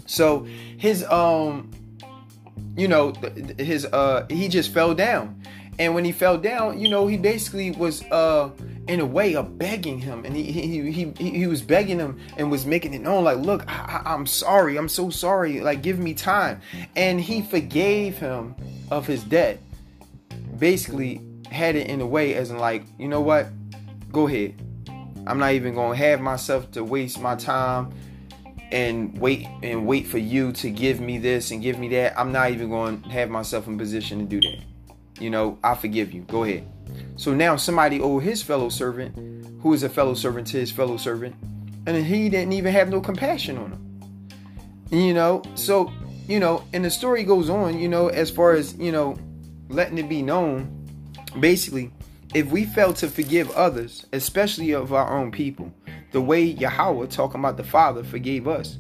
So 0.06 0.48
his 0.78 1.04
um, 1.06 1.72
you 2.76 2.88
know, 2.88 3.14
his 3.58 3.86
uh, 3.86 4.26
he 4.30 4.48
just 4.48 4.74
fell 4.74 4.94
down, 4.94 5.42
and 5.78 5.94
when 5.94 6.06
he 6.06 6.12
fell 6.12 6.38
down, 6.38 6.80
you 6.80 6.90
know, 6.90 7.08
he 7.08 7.18
basically 7.18 7.72
was 7.72 8.04
uh 8.06 8.50
in 8.90 9.00
a 9.00 9.06
way 9.06 9.36
of 9.36 9.60
begging 9.60 10.00
him. 10.00 10.26
And 10.26 10.36
he 10.36 10.52
he 10.52 10.92
he, 10.92 11.14
he, 11.14 11.46
was 11.46 11.62
begging 11.62 12.00
him 12.00 12.20
and 12.38 12.50
was 12.50 12.66
making 12.66 12.96
it 12.96 13.02
known 13.02 13.24
like 13.24 13.38
look 13.38 13.64
I, 13.68 14.02
i'm 14.04 14.26
sorry. 14.26 14.78
I'm 14.78 14.90
so 14.90 15.12
sorry. 15.12 15.62
Like 15.62 15.84
give 15.84 16.00
me 16.00 16.16
time. 16.16 16.60
And 16.96 17.22
he 17.22 17.44
forgave 17.44 18.18
him 18.18 18.56
of 18.90 19.06
his 19.06 19.24
debt. 19.24 19.62
Basically 20.58 21.22
had 21.52 21.76
it 21.76 21.88
in 21.88 22.02
a 22.02 22.06
way 22.06 22.34
as 22.34 22.50
in 22.50 22.58
like 22.58 22.84
you 22.98 23.08
know 23.08 23.22
what? 23.22 23.48
Go 24.12 24.28
ahead. 24.28 24.60
I'm 25.28 25.38
not 25.38 25.54
even 25.54 25.76
gonna 25.76 25.96
have 25.96 26.20
myself 26.20 26.72
to 26.72 26.84
waste 26.84 27.22
my 27.22 27.36
time 27.36 27.94
and 28.72 29.16
wait 29.20 29.48
and 29.62 29.86
wait 29.86 30.08
for 30.08 30.18
you 30.18 30.52
to 30.54 30.72
give 30.72 31.00
me 31.00 31.20
this 31.20 31.52
and 31.52 31.62
give 31.62 31.78
me 31.78 31.90
that. 31.90 32.20
I'm 32.20 32.32
not 32.32 32.50
even 32.50 32.72
to 33.04 33.10
have 33.10 33.30
myself 33.30 33.68
in 33.68 33.78
position 33.78 34.18
to 34.18 34.26
do 34.26 34.42
that. 34.42 34.64
You 35.22 35.30
know 35.30 35.60
i 35.64 35.76
forgive 35.76 36.12
you. 36.12 36.22
Go 36.22 36.44
ahead 36.44 36.68
so 37.18 37.34
now 37.34 37.56
somebody 37.56 38.00
owed 38.00 38.24
his 38.24 38.42
fellow 38.42 38.70
servant, 38.70 39.16
who 39.62 39.74
is 39.74 39.84
a 39.84 39.90
fellow 39.90 40.14
servant 40.14 40.48
to 40.48 40.58
his 40.58 40.72
fellow 40.72 40.98
servant, 40.98 41.36
and 41.86 42.06
he 42.06 42.30
didn't 42.30 42.54
even 42.54 42.74
have 42.74 42.90
no 42.90 43.02
compassion 43.02 43.58
on 43.58 43.72
him. 43.72 44.00
You 44.92 45.14
know, 45.14 45.44
so 45.56 45.92
you 46.30 46.40
know, 46.40 46.64
and 46.74 46.86
the 46.86 46.92
story 46.92 47.24
goes 47.24 47.50
on, 47.50 47.80
you 47.80 47.90
know, 47.90 48.08
as 48.08 48.30
far 48.30 48.54
as, 48.54 48.76
you 48.76 48.92
know, 48.92 49.18
letting 49.68 49.98
it 49.98 50.08
be 50.08 50.22
known, 50.22 50.88
basically, 51.40 51.92
if 52.36 52.52
we 52.52 52.66
fail 52.66 52.94
to 52.94 53.08
forgive 53.08 53.50
others, 53.52 54.06
especially 54.14 54.72
of 54.74 54.94
our 54.94 55.18
own 55.18 55.32
people, 55.32 55.74
the 56.12 56.22
way 56.22 56.44
Yahweh 56.44 57.08
talking 57.08 57.40
about 57.40 57.58
the 57.58 57.64
Father 57.64 58.04
forgave 58.04 58.48
us, 58.48 58.78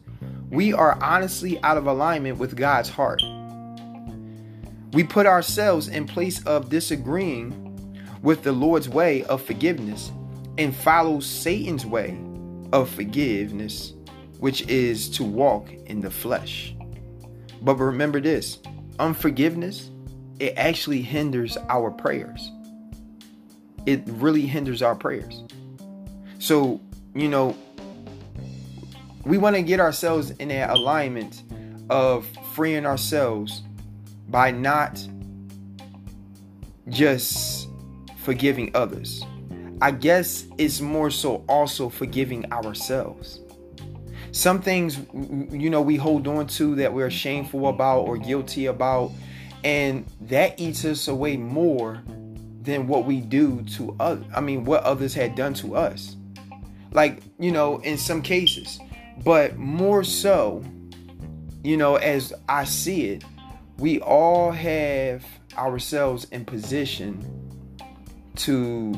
we 0.52 0.74
are 0.74 1.02
honestly 1.02 1.60
out 1.64 1.78
of 1.78 1.88
alignment 1.88 2.38
with 2.38 2.56
God's 2.56 2.90
heart. 2.90 3.24
We 4.94 5.04
put 5.04 5.26
ourselves 5.26 5.88
in 5.88 6.06
place 6.06 6.46
of 6.46 6.70
disagreeing 6.70 7.69
with 8.22 8.44
the 8.44 8.52
Lord's 8.52 8.90
way 8.90 9.24
of 9.26 9.42
forgiveness 9.42 10.12
and 10.58 10.76
follow 10.76 11.20
Satan's 11.20 11.86
way 11.86 12.20
of 12.74 12.90
forgiveness, 12.90 13.94
which 14.40 14.68
is 14.68 15.10
to 15.12 15.24
walk 15.24 15.72
in 15.86 16.02
the 16.02 16.12
flesh. 16.12 16.76
But 17.62 17.76
remember 17.76 18.20
this 18.20 18.60
unforgiveness, 19.00 19.90
it 20.40 20.54
actually 20.58 21.02
hinders 21.02 21.58
our 21.70 21.92
prayers. 21.92 22.52
It 23.86 24.04
really 24.06 24.46
hinders 24.46 24.82
our 24.82 24.96
prayers. 24.96 25.44
So, 26.40 26.82
you 27.16 27.30
know, 27.30 27.56
we 29.26 29.38
want 29.38 29.56
to 29.56 29.62
get 29.62 29.80
ourselves 29.80 30.32
in 30.32 30.50
that 30.50 30.70
alignment 30.70 31.44
of 31.90 32.28
freeing 32.54 32.86
ourselves 32.86 33.64
by 34.28 34.52
not 34.52 35.06
just 36.90 37.69
forgiving 38.30 38.70
others. 38.76 39.26
I 39.82 39.90
guess 39.90 40.46
it's 40.60 40.82
more 40.82 41.10
so 41.10 41.44
also 41.50 41.90
forgiving 41.90 42.46
ourselves. 42.52 43.40
Some 44.32 44.62
things, 44.62 45.00
you 45.52 45.72
know, 45.72 45.82
we 45.82 45.96
hold 45.96 46.28
on 46.28 46.46
to 46.46 46.76
that 46.76 46.94
we're 46.94 47.10
shameful 47.10 47.70
about 47.70 48.02
or 48.02 48.18
guilty 48.18 48.68
about, 48.68 49.10
and 49.64 50.06
that 50.22 50.60
eats 50.60 50.86
us 50.86 51.08
away 51.08 51.38
more 51.38 52.04
than 52.62 52.86
what 52.86 53.06
we 53.06 53.20
do 53.20 53.64
to 53.78 53.96
others. 54.00 54.28
I 54.36 54.42
mean, 54.42 54.64
what 54.64 54.84
others 54.84 55.16
had 55.16 55.34
done 55.34 55.56
to 55.56 55.76
us. 55.76 56.16
Like, 56.92 57.24
you 57.40 57.52
know, 57.52 57.80
in 57.80 57.98
some 57.98 58.22
cases, 58.22 58.80
but 59.24 59.58
more 59.58 60.04
so, 60.04 60.64
you 61.64 61.78
know, 61.78 61.96
as 61.96 62.32
I 62.48 62.66
see 62.66 63.06
it, 63.06 63.24
we 63.80 64.00
all 64.02 64.52
have 64.52 65.26
ourselves 65.58 66.26
in 66.26 66.46
position 66.46 67.39
to 68.38 68.94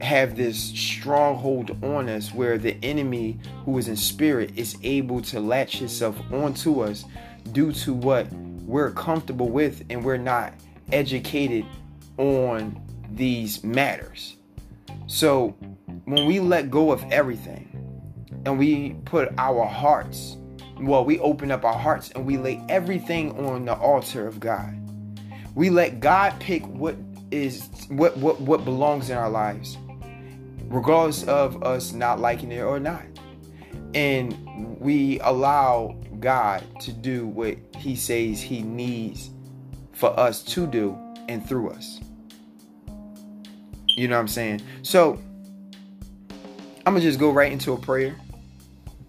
have 0.00 0.36
this 0.36 0.58
stronghold 0.58 1.76
on 1.82 2.08
us 2.08 2.32
where 2.32 2.58
the 2.58 2.76
enemy 2.82 3.38
who 3.64 3.78
is 3.78 3.88
in 3.88 3.96
spirit 3.96 4.52
is 4.56 4.76
able 4.82 5.20
to 5.22 5.40
latch 5.40 5.78
himself 5.78 6.16
onto 6.32 6.80
us 6.80 7.04
due 7.52 7.72
to 7.72 7.94
what 7.94 8.30
we're 8.64 8.90
comfortable 8.90 9.48
with 9.48 9.84
and 9.90 10.04
we're 10.04 10.16
not 10.16 10.54
educated 10.92 11.64
on 12.18 12.80
these 13.10 13.62
matters. 13.62 14.36
So 15.06 15.56
when 16.04 16.26
we 16.26 16.40
let 16.40 16.70
go 16.70 16.90
of 16.90 17.04
everything 17.10 17.70
and 18.46 18.58
we 18.58 18.96
put 19.04 19.28
our 19.38 19.64
hearts, 19.64 20.36
well, 20.80 21.04
we 21.04 21.18
open 21.20 21.50
up 21.50 21.64
our 21.64 21.78
hearts 21.78 22.10
and 22.10 22.26
we 22.26 22.36
lay 22.36 22.62
everything 22.68 23.46
on 23.46 23.64
the 23.64 23.74
altar 23.74 24.26
of 24.26 24.40
God. 24.40 24.74
We 25.54 25.70
let 25.70 26.00
God 26.00 26.38
pick 26.40 26.66
what 26.66 26.96
is 27.34 27.68
what 27.88 28.16
what 28.16 28.40
what 28.40 28.64
belongs 28.64 29.10
in 29.10 29.16
our 29.16 29.30
lives 29.30 29.76
regardless 30.68 31.24
of 31.24 31.62
us 31.62 31.92
not 31.92 32.20
liking 32.20 32.50
it 32.50 32.62
or 32.62 32.80
not. 32.80 33.02
And 33.94 34.78
we 34.80 35.20
allow 35.20 35.96
god 36.20 36.64
to 36.80 36.92
do 36.92 37.26
what 37.26 37.56
he 37.76 37.94
says 37.96 38.40
he 38.40 38.62
needs 38.62 39.30
for 39.92 40.18
us 40.18 40.42
to 40.42 40.66
do 40.66 40.98
and 41.28 41.46
through 41.46 41.70
us. 41.70 42.00
You 43.86 44.08
know 44.08 44.16
what 44.16 44.22
i'm 44.22 44.28
saying? 44.28 44.62
So 44.82 45.20
i'm 46.86 46.92
gonna 46.92 47.00
just 47.00 47.18
go 47.18 47.30
right 47.30 47.52
into 47.52 47.72
a 47.72 47.78
prayer 47.78 48.16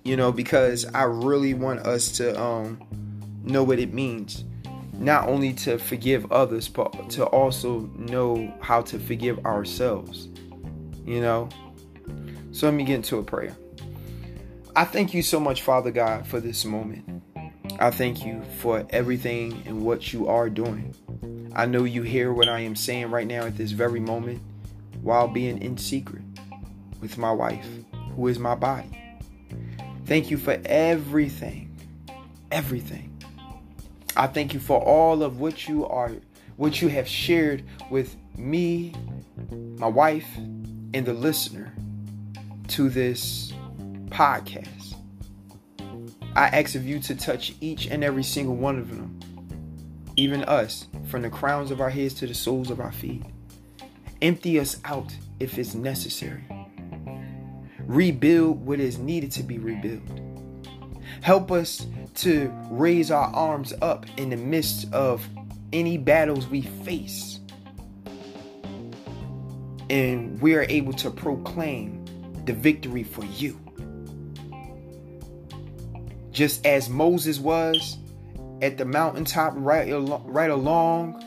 you 0.05 0.15
know 0.15 0.31
because 0.31 0.85
i 0.93 1.03
really 1.03 1.53
want 1.53 1.81
us 1.81 2.09
to 2.09 2.39
um 2.41 2.79
know 3.43 3.63
what 3.63 3.79
it 3.79 3.93
means 3.93 4.45
not 4.99 5.27
only 5.27 5.53
to 5.53 5.77
forgive 5.77 6.31
others, 6.31 6.67
but 6.67 7.10
to 7.12 7.25
also 7.25 7.81
know 7.97 8.53
how 8.62 8.81
to 8.84 8.99
forgive 8.99 9.45
ourselves. 9.45 10.29
You 11.05 11.21
know? 11.21 11.49
So 12.51 12.67
let 12.67 12.73
me 12.73 12.84
get 12.84 12.95
into 12.95 13.17
a 13.17 13.23
prayer. 13.23 13.55
I 14.75 14.86
thank 14.86 15.13
you 15.13 15.21
so 15.21 15.39
much, 15.39 15.62
Father 15.62 15.91
God, 15.91 16.27
for 16.27 16.39
this 16.39 16.65
moment. 16.65 17.23
I 17.79 17.91
thank 17.91 18.25
you 18.25 18.41
for 18.60 18.86
everything 18.89 19.63
and 19.65 19.81
what 19.81 20.13
you 20.13 20.27
are 20.27 20.49
doing. 20.49 20.95
I 21.55 21.65
know 21.65 21.84
you 21.84 22.01
hear 22.01 22.34
what 22.34 22.49
I 22.49 22.60
am 22.60 22.75
saying 22.75 23.12
right 23.12 23.27
now 23.27 23.45
at 23.45 23.58
this 23.58 23.71
very 23.71 23.99
moment 23.99 24.41
while 25.01 25.27
being 25.27 25.62
in 25.62 25.77
secret 25.77 26.23
with 27.01 27.17
my 27.17 27.31
wife, 27.31 27.67
who 28.15 28.27
is 28.27 28.39
my 28.39 28.55
body. 28.55 28.89
Thank 30.05 30.29
you 30.29 30.38
for 30.38 30.60
everything, 30.65 31.75
everything 32.51 33.14
I 34.17 34.28
thank 34.28 34.54
you 34.54 34.60
for 34.60 34.82
all 34.82 35.23
of 35.23 35.39
what 35.39 35.67
you 35.67 35.86
are, 35.88 36.12
what 36.56 36.82
you 36.82 36.88
have 36.88 37.08
shared 37.08 37.63
with 37.89 38.15
me, 38.38 38.93
my 39.78 39.88
wife, 39.88 40.28
and 40.38 41.06
the 41.06 41.13
listener 41.13 41.73
to 42.69 42.89
this 42.89 43.51
podcast. 44.08 44.95
I 46.36 46.47
ask 46.47 46.75
of 46.75 46.86
you 46.86 46.99
to 46.99 47.15
touch 47.15 47.56
each 47.62 47.88
and 47.88 48.04
every 48.04 48.23
single 48.23 48.56
one 48.56 48.80
of 48.80 48.89
them, 48.89 49.19
even 50.15 50.43
us, 50.45 50.88
from 51.10 51.21
the 51.21 51.30
crowns 51.30 51.71
of 51.71 51.82
our 51.82 51.89
heads 51.89 52.13
to 52.15 52.28
the 52.28 52.34
soles 52.34 52.69
of 52.69 52.80
our 52.80 52.91
feet. 52.91 53.23
Empty 54.21 54.60
us 54.60 54.80
out 54.86 55.13
if 55.39 55.58
it's 55.60 55.75
necessary. 55.75 56.43
Rebuild 57.80 58.65
what 58.65 58.80
is 58.80 58.97
needed 58.97 59.32
to 59.34 59.43
be 59.43 59.60
rebuilt. 59.60 60.24
Help 61.21 61.51
us 61.51 61.88
to 62.15 62.51
raise 62.69 63.12
our 63.12 63.28
arms 63.34 63.73
up 63.82 64.06
in 64.17 64.30
the 64.30 64.38
midst 64.38 64.91
of 64.93 65.28
any 65.73 65.97
battles 65.97 66.47
we 66.47 66.62
face. 66.62 67.39
And 69.89 70.39
we 70.41 70.56
are 70.56 70.65
able 70.69 70.93
to 70.93 71.12
proclaim 71.12 72.06
the 72.45 72.54
victory 72.54 73.04
for 73.04 73.25
you. 73.25 73.60
Just 76.32 76.65
as 76.65 76.89
Moses 76.89 77.39
was 77.39 77.97
at 78.62 78.78
the 78.78 78.86
mountaintop 78.86 79.54
right, 79.56 79.89
right 80.25 80.49
along 80.49 81.21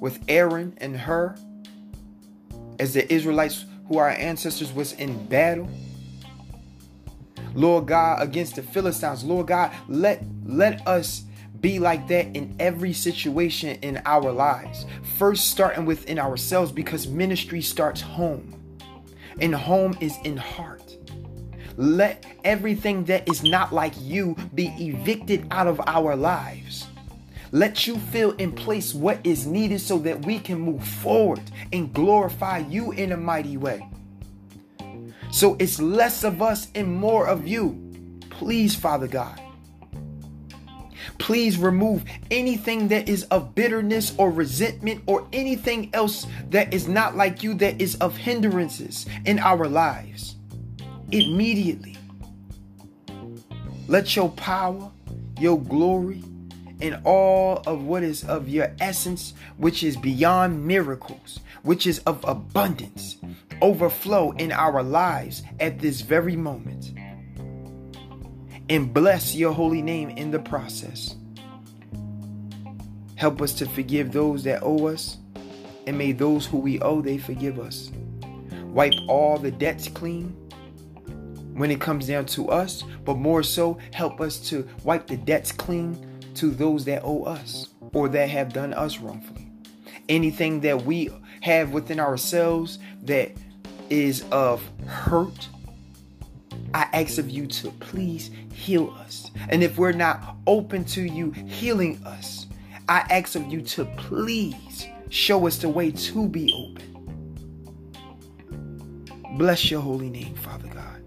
with 0.00 0.18
Aaron 0.28 0.74
and 0.78 0.96
Hur, 0.96 1.36
as 2.78 2.94
the 2.94 3.12
Israelites 3.12 3.64
who 3.86 3.98
our 3.98 4.10
ancestors 4.10 4.72
was 4.72 4.92
in 4.94 5.26
battle 5.26 5.68
Lord 7.54 7.86
God, 7.86 8.22
against 8.22 8.56
the 8.56 8.62
Philistines. 8.62 9.24
Lord 9.24 9.48
God, 9.48 9.72
let 9.88 10.22
let 10.44 10.86
us 10.86 11.24
be 11.60 11.78
like 11.78 12.08
that 12.08 12.34
in 12.34 12.54
every 12.58 12.92
situation 12.92 13.78
in 13.82 14.00
our 14.06 14.32
lives. 14.32 14.86
First, 15.18 15.50
starting 15.50 15.84
within 15.84 16.18
ourselves 16.18 16.72
because 16.72 17.06
ministry 17.06 17.60
starts 17.60 18.00
home, 18.00 18.54
and 19.40 19.54
home 19.54 19.96
is 20.00 20.16
in 20.24 20.36
heart. 20.36 20.96
Let 21.76 22.26
everything 22.44 23.04
that 23.04 23.28
is 23.28 23.42
not 23.42 23.72
like 23.72 23.94
you 23.98 24.36
be 24.54 24.68
evicted 24.78 25.46
out 25.50 25.66
of 25.66 25.80
our 25.86 26.16
lives. 26.16 26.86
Let 27.52 27.86
you 27.86 27.96
feel 27.98 28.32
in 28.32 28.52
place 28.52 28.94
what 28.94 29.18
is 29.24 29.46
needed 29.46 29.80
so 29.80 29.98
that 29.98 30.24
we 30.24 30.38
can 30.38 30.60
move 30.60 30.86
forward 30.86 31.40
and 31.72 31.92
glorify 31.92 32.58
you 32.58 32.92
in 32.92 33.12
a 33.12 33.16
mighty 33.16 33.56
way. 33.56 33.88
So 35.30 35.56
it's 35.58 35.80
less 35.80 36.24
of 36.24 36.42
us 36.42 36.68
and 36.74 36.96
more 36.96 37.26
of 37.26 37.46
you. 37.46 37.78
Please, 38.30 38.74
Father 38.74 39.06
God. 39.06 39.40
Please 41.18 41.58
remove 41.58 42.04
anything 42.30 42.88
that 42.88 43.08
is 43.08 43.24
of 43.24 43.54
bitterness 43.54 44.14
or 44.16 44.30
resentment 44.30 45.02
or 45.06 45.28
anything 45.32 45.90
else 45.92 46.26
that 46.50 46.72
is 46.72 46.88
not 46.88 47.16
like 47.16 47.42
you 47.42 47.54
that 47.54 47.80
is 47.80 47.94
of 47.96 48.16
hindrances 48.16 49.06
in 49.26 49.38
our 49.38 49.68
lives. 49.68 50.36
Immediately. 51.12 51.96
Let 53.86 54.14
your 54.16 54.30
power, 54.30 54.90
your 55.38 55.60
glory, 55.60 56.22
and 56.80 57.00
all 57.04 57.62
of 57.66 57.82
what 57.82 58.02
is 58.02 58.24
of 58.24 58.48
your 58.48 58.74
essence, 58.80 59.34
which 59.58 59.82
is 59.82 59.96
beyond 59.96 60.66
miracles, 60.66 61.40
which 61.62 61.86
is 61.86 61.98
of 62.00 62.24
abundance, 62.24 63.16
overflow 63.62 64.32
in 64.32 64.52
our 64.52 64.82
lives 64.82 65.42
at 65.58 65.78
this 65.78 66.00
very 66.00 66.36
moment. 66.36 66.92
And 68.68 68.94
bless 68.94 69.34
your 69.34 69.52
holy 69.52 69.82
name 69.82 70.10
in 70.10 70.30
the 70.30 70.38
process. 70.38 71.16
Help 73.16 73.42
us 73.42 73.52
to 73.54 73.66
forgive 73.66 74.12
those 74.12 74.44
that 74.44 74.62
owe 74.62 74.86
us, 74.86 75.18
and 75.86 75.98
may 75.98 76.12
those 76.12 76.46
who 76.46 76.58
we 76.58 76.80
owe, 76.80 77.02
they 77.02 77.18
forgive 77.18 77.58
us. 77.58 77.90
Wipe 78.64 78.94
all 79.08 79.36
the 79.36 79.50
debts 79.50 79.88
clean 79.88 80.28
when 81.54 81.70
it 81.70 81.80
comes 81.80 82.06
down 82.06 82.24
to 82.24 82.48
us, 82.48 82.84
but 83.04 83.18
more 83.18 83.42
so, 83.42 83.76
help 83.92 84.20
us 84.20 84.38
to 84.48 84.66
wipe 84.84 85.06
the 85.06 85.16
debts 85.16 85.52
clean 85.52 86.06
to 86.34 86.50
those 86.50 86.84
that 86.86 87.02
owe 87.04 87.24
us 87.24 87.68
or 87.92 88.08
that 88.08 88.30
have 88.30 88.52
done 88.52 88.72
us 88.72 88.98
wrongfully. 88.98 89.50
Anything 90.08 90.60
that 90.60 90.84
we 90.84 91.10
have 91.42 91.72
within 91.72 92.00
ourselves 92.00 92.78
that 93.02 93.32
is 93.90 94.24
of 94.30 94.62
hurt, 94.86 95.48
I 96.72 96.88
ask 96.92 97.18
of 97.18 97.28
you 97.28 97.46
to 97.48 97.70
please 97.72 98.30
heal 98.52 98.94
us. 98.98 99.30
And 99.48 99.62
if 99.62 99.76
we're 99.76 99.92
not 99.92 100.36
open 100.46 100.84
to 100.86 101.02
you 101.02 101.32
healing 101.32 102.00
us, 102.06 102.46
I 102.88 103.00
ask 103.10 103.34
of 103.34 103.46
you 103.52 103.60
to 103.62 103.84
please 103.96 104.86
show 105.10 105.46
us 105.46 105.58
the 105.58 105.68
way 105.68 105.90
to 105.90 106.28
be 106.28 106.52
open. 106.54 106.86
Bless 109.36 109.70
your 109.70 109.80
holy 109.80 110.10
name, 110.10 110.34
Father 110.34 110.68
God, 110.68 111.02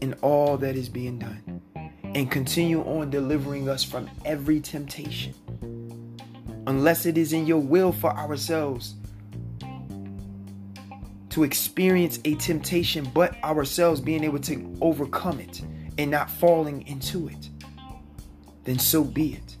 in 0.00 0.14
all 0.14 0.56
that 0.58 0.76
is 0.76 0.88
being 0.88 1.18
done. 1.18 1.60
And 2.14 2.30
continue 2.30 2.82
on 2.82 3.10
delivering 3.10 3.68
us 3.68 3.84
from 3.84 4.08
every 4.24 4.60
temptation. 4.60 5.34
Unless 6.66 7.06
it 7.06 7.18
is 7.18 7.32
in 7.32 7.46
your 7.46 7.60
will 7.60 7.92
for 7.92 8.12
ourselves 8.12 8.94
to 11.36 11.44
experience 11.44 12.18
a 12.24 12.34
temptation, 12.36 13.06
but 13.12 13.36
ourselves 13.44 14.00
being 14.00 14.24
able 14.24 14.38
to 14.38 14.74
overcome 14.80 15.38
it 15.38 15.60
and 15.98 16.10
not 16.10 16.30
falling 16.30 16.80
into 16.86 17.28
it, 17.28 17.50
then 18.64 18.78
so 18.78 19.04
be 19.04 19.34
it. 19.34 19.56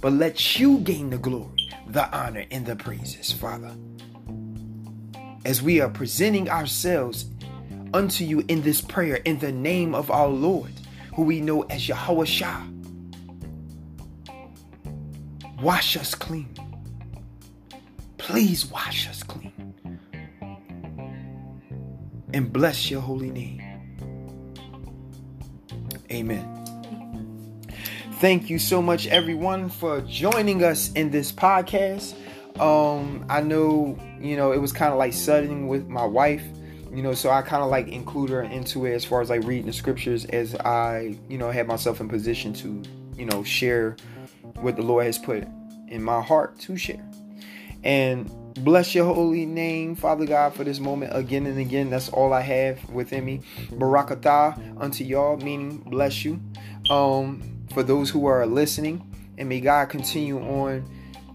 But 0.00 0.14
let 0.14 0.58
you 0.58 0.78
gain 0.78 1.10
the 1.10 1.18
glory, 1.18 1.68
the 1.88 2.08
honor, 2.16 2.46
and 2.50 2.64
the 2.64 2.74
praises, 2.74 3.30
Father. 3.30 3.76
As 5.44 5.60
we 5.60 5.82
are 5.82 5.90
presenting 5.90 6.48
ourselves 6.48 7.26
unto 7.92 8.24
you 8.24 8.42
in 8.48 8.62
this 8.62 8.80
prayer 8.80 9.16
in 9.16 9.40
the 9.40 9.52
name 9.52 9.94
of 9.94 10.10
our 10.10 10.28
Lord, 10.28 10.72
who 11.14 11.22
we 11.22 11.42
know 11.42 11.64
as 11.64 11.86
Yahweh 11.86 12.24
Shah. 12.24 12.62
Wash 15.60 15.98
us 15.98 16.14
clean. 16.14 16.48
Please 18.16 18.64
wash 18.70 19.06
us 19.06 19.22
clean 19.22 19.52
and 22.32 22.52
bless 22.52 22.90
your 22.90 23.00
holy 23.00 23.30
name. 23.30 23.62
Amen. 26.10 26.54
Thank 28.20 28.50
you 28.50 28.58
so 28.58 28.82
much, 28.82 29.06
everyone, 29.06 29.68
for 29.68 30.00
joining 30.00 30.64
us 30.64 30.90
in 30.92 31.10
this 31.10 31.30
podcast. 31.30 32.14
Um, 32.58 33.24
I 33.28 33.40
know, 33.40 33.96
you 34.20 34.36
know, 34.36 34.50
it 34.50 34.58
was 34.58 34.72
kind 34.72 34.92
of 34.92 34.98
like 34.98 35.12
sudden 35.12 35.68
with 35.68 35.86
my 35.86 36.04
wife, 36.04 36.42
you 36.92 37.02
know, 37.02 37.14
so 37.14 37.30
I 37.30 37.42
kind 37.42 37.62
of 37.62 37.70
like 37.70 37.86
include 37.88 38.30
her 38.30 38.42
into 38.42 38.86
it 38.86 38.94
as 38.94 39.04
far 39.04 39.20
as 39.20 39.30
like 39.30 39.44
reading 39.44 39.66
the 39.66 39.72
scriptures 39.72 40.24
as 40.24 40.56
I, 40.56 41.16
you 41.28 41.38
know, 41.38 41.50
have 41.50 41.68
myself 41.68 42.00
in 42.00 42.08
position 42.08 42.52
to, 42.54 42.82
you 43.16 43.26
know, 43.26 43.44
share 43.44 43.96
what 44.56 44.74
the 44.74 44.82
Lord 44.82 45.06
has 45.06 45.18
put 45.18 45.46
in 45.86 46.02
my 46.02 46.20
heart 46.20 46.58
to 46.60 46.76
share. 46.76 47.08
And 47.84 48.28
Bless 48.58 48.94
your 48.94 49.12
holy 49.14 49.46
name, 49.46 49.94
Father 49.94 50.26
God, 50.26 50.54
for 50.54 50.64
this 50.64 50.80
moment 50.80 51.12
again 51.14 51.46
and 51.46 51.58
again. 51.58 51.90
That's 51.90 52.08
all 52.08 52.32
I 52.32 52.40
have 52.40 52.90
within 52.90 53.24
me. 53.24 53.42
Barakatah 53.70 54.80
unto 54.80 55.04
y'all, 55.04 55.36
meaning 55.36 55.78
bless 55.78 56.24
you. 56.24 56.40
Um, 56.90 57.64
for 57.72 57.82
those 57.82 58.10
who 58.10 58.26
are 58.26 58.46
listening, 58.46 59.04
and 59.36 59.48
may 59.48 59.60
God 59.60 59.88
continue 59.88 60.40
on 60.40 60.88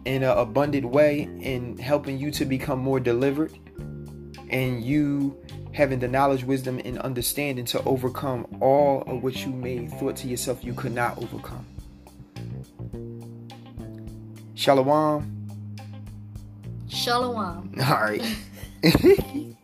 in 0.06 0.24
an 0.24 0.38
abundant 0.38 0.86
way 0.86 1.30
in 1.40 1.78
helping 1.78 2.18
you 2.18 2.30
to 2.32 2.46
become 2.46 2.80
more 2.80 3.00
delivered 3.00 3.58
and 4.50 4.84
you 4.84 5.38
having 5.72 6.00
the 6.00 6.08
knowledge, 6.08 6.44
wisdom, 6.44 6.80
and 6.84 7.00
understanding 7.00 7.66
to 7.66 7.82
overcome 7.84 8.46
all 8.62 9.02
of 9.08 9.24
what 9.24 9.46
you 9.46 9.52
may 9.52 9.88
thought 9.88 10.16
to 10.18 10.28
yourself 10.28 10.64
you 10.64 10.74
could 10.74 10.94
not 10.94 11.18
overcome. 11.18 11.66
Shalom. 14.56 15.43
Shalom. 16.94 17.74
All 17.82 17.96
right. 17.96 18.22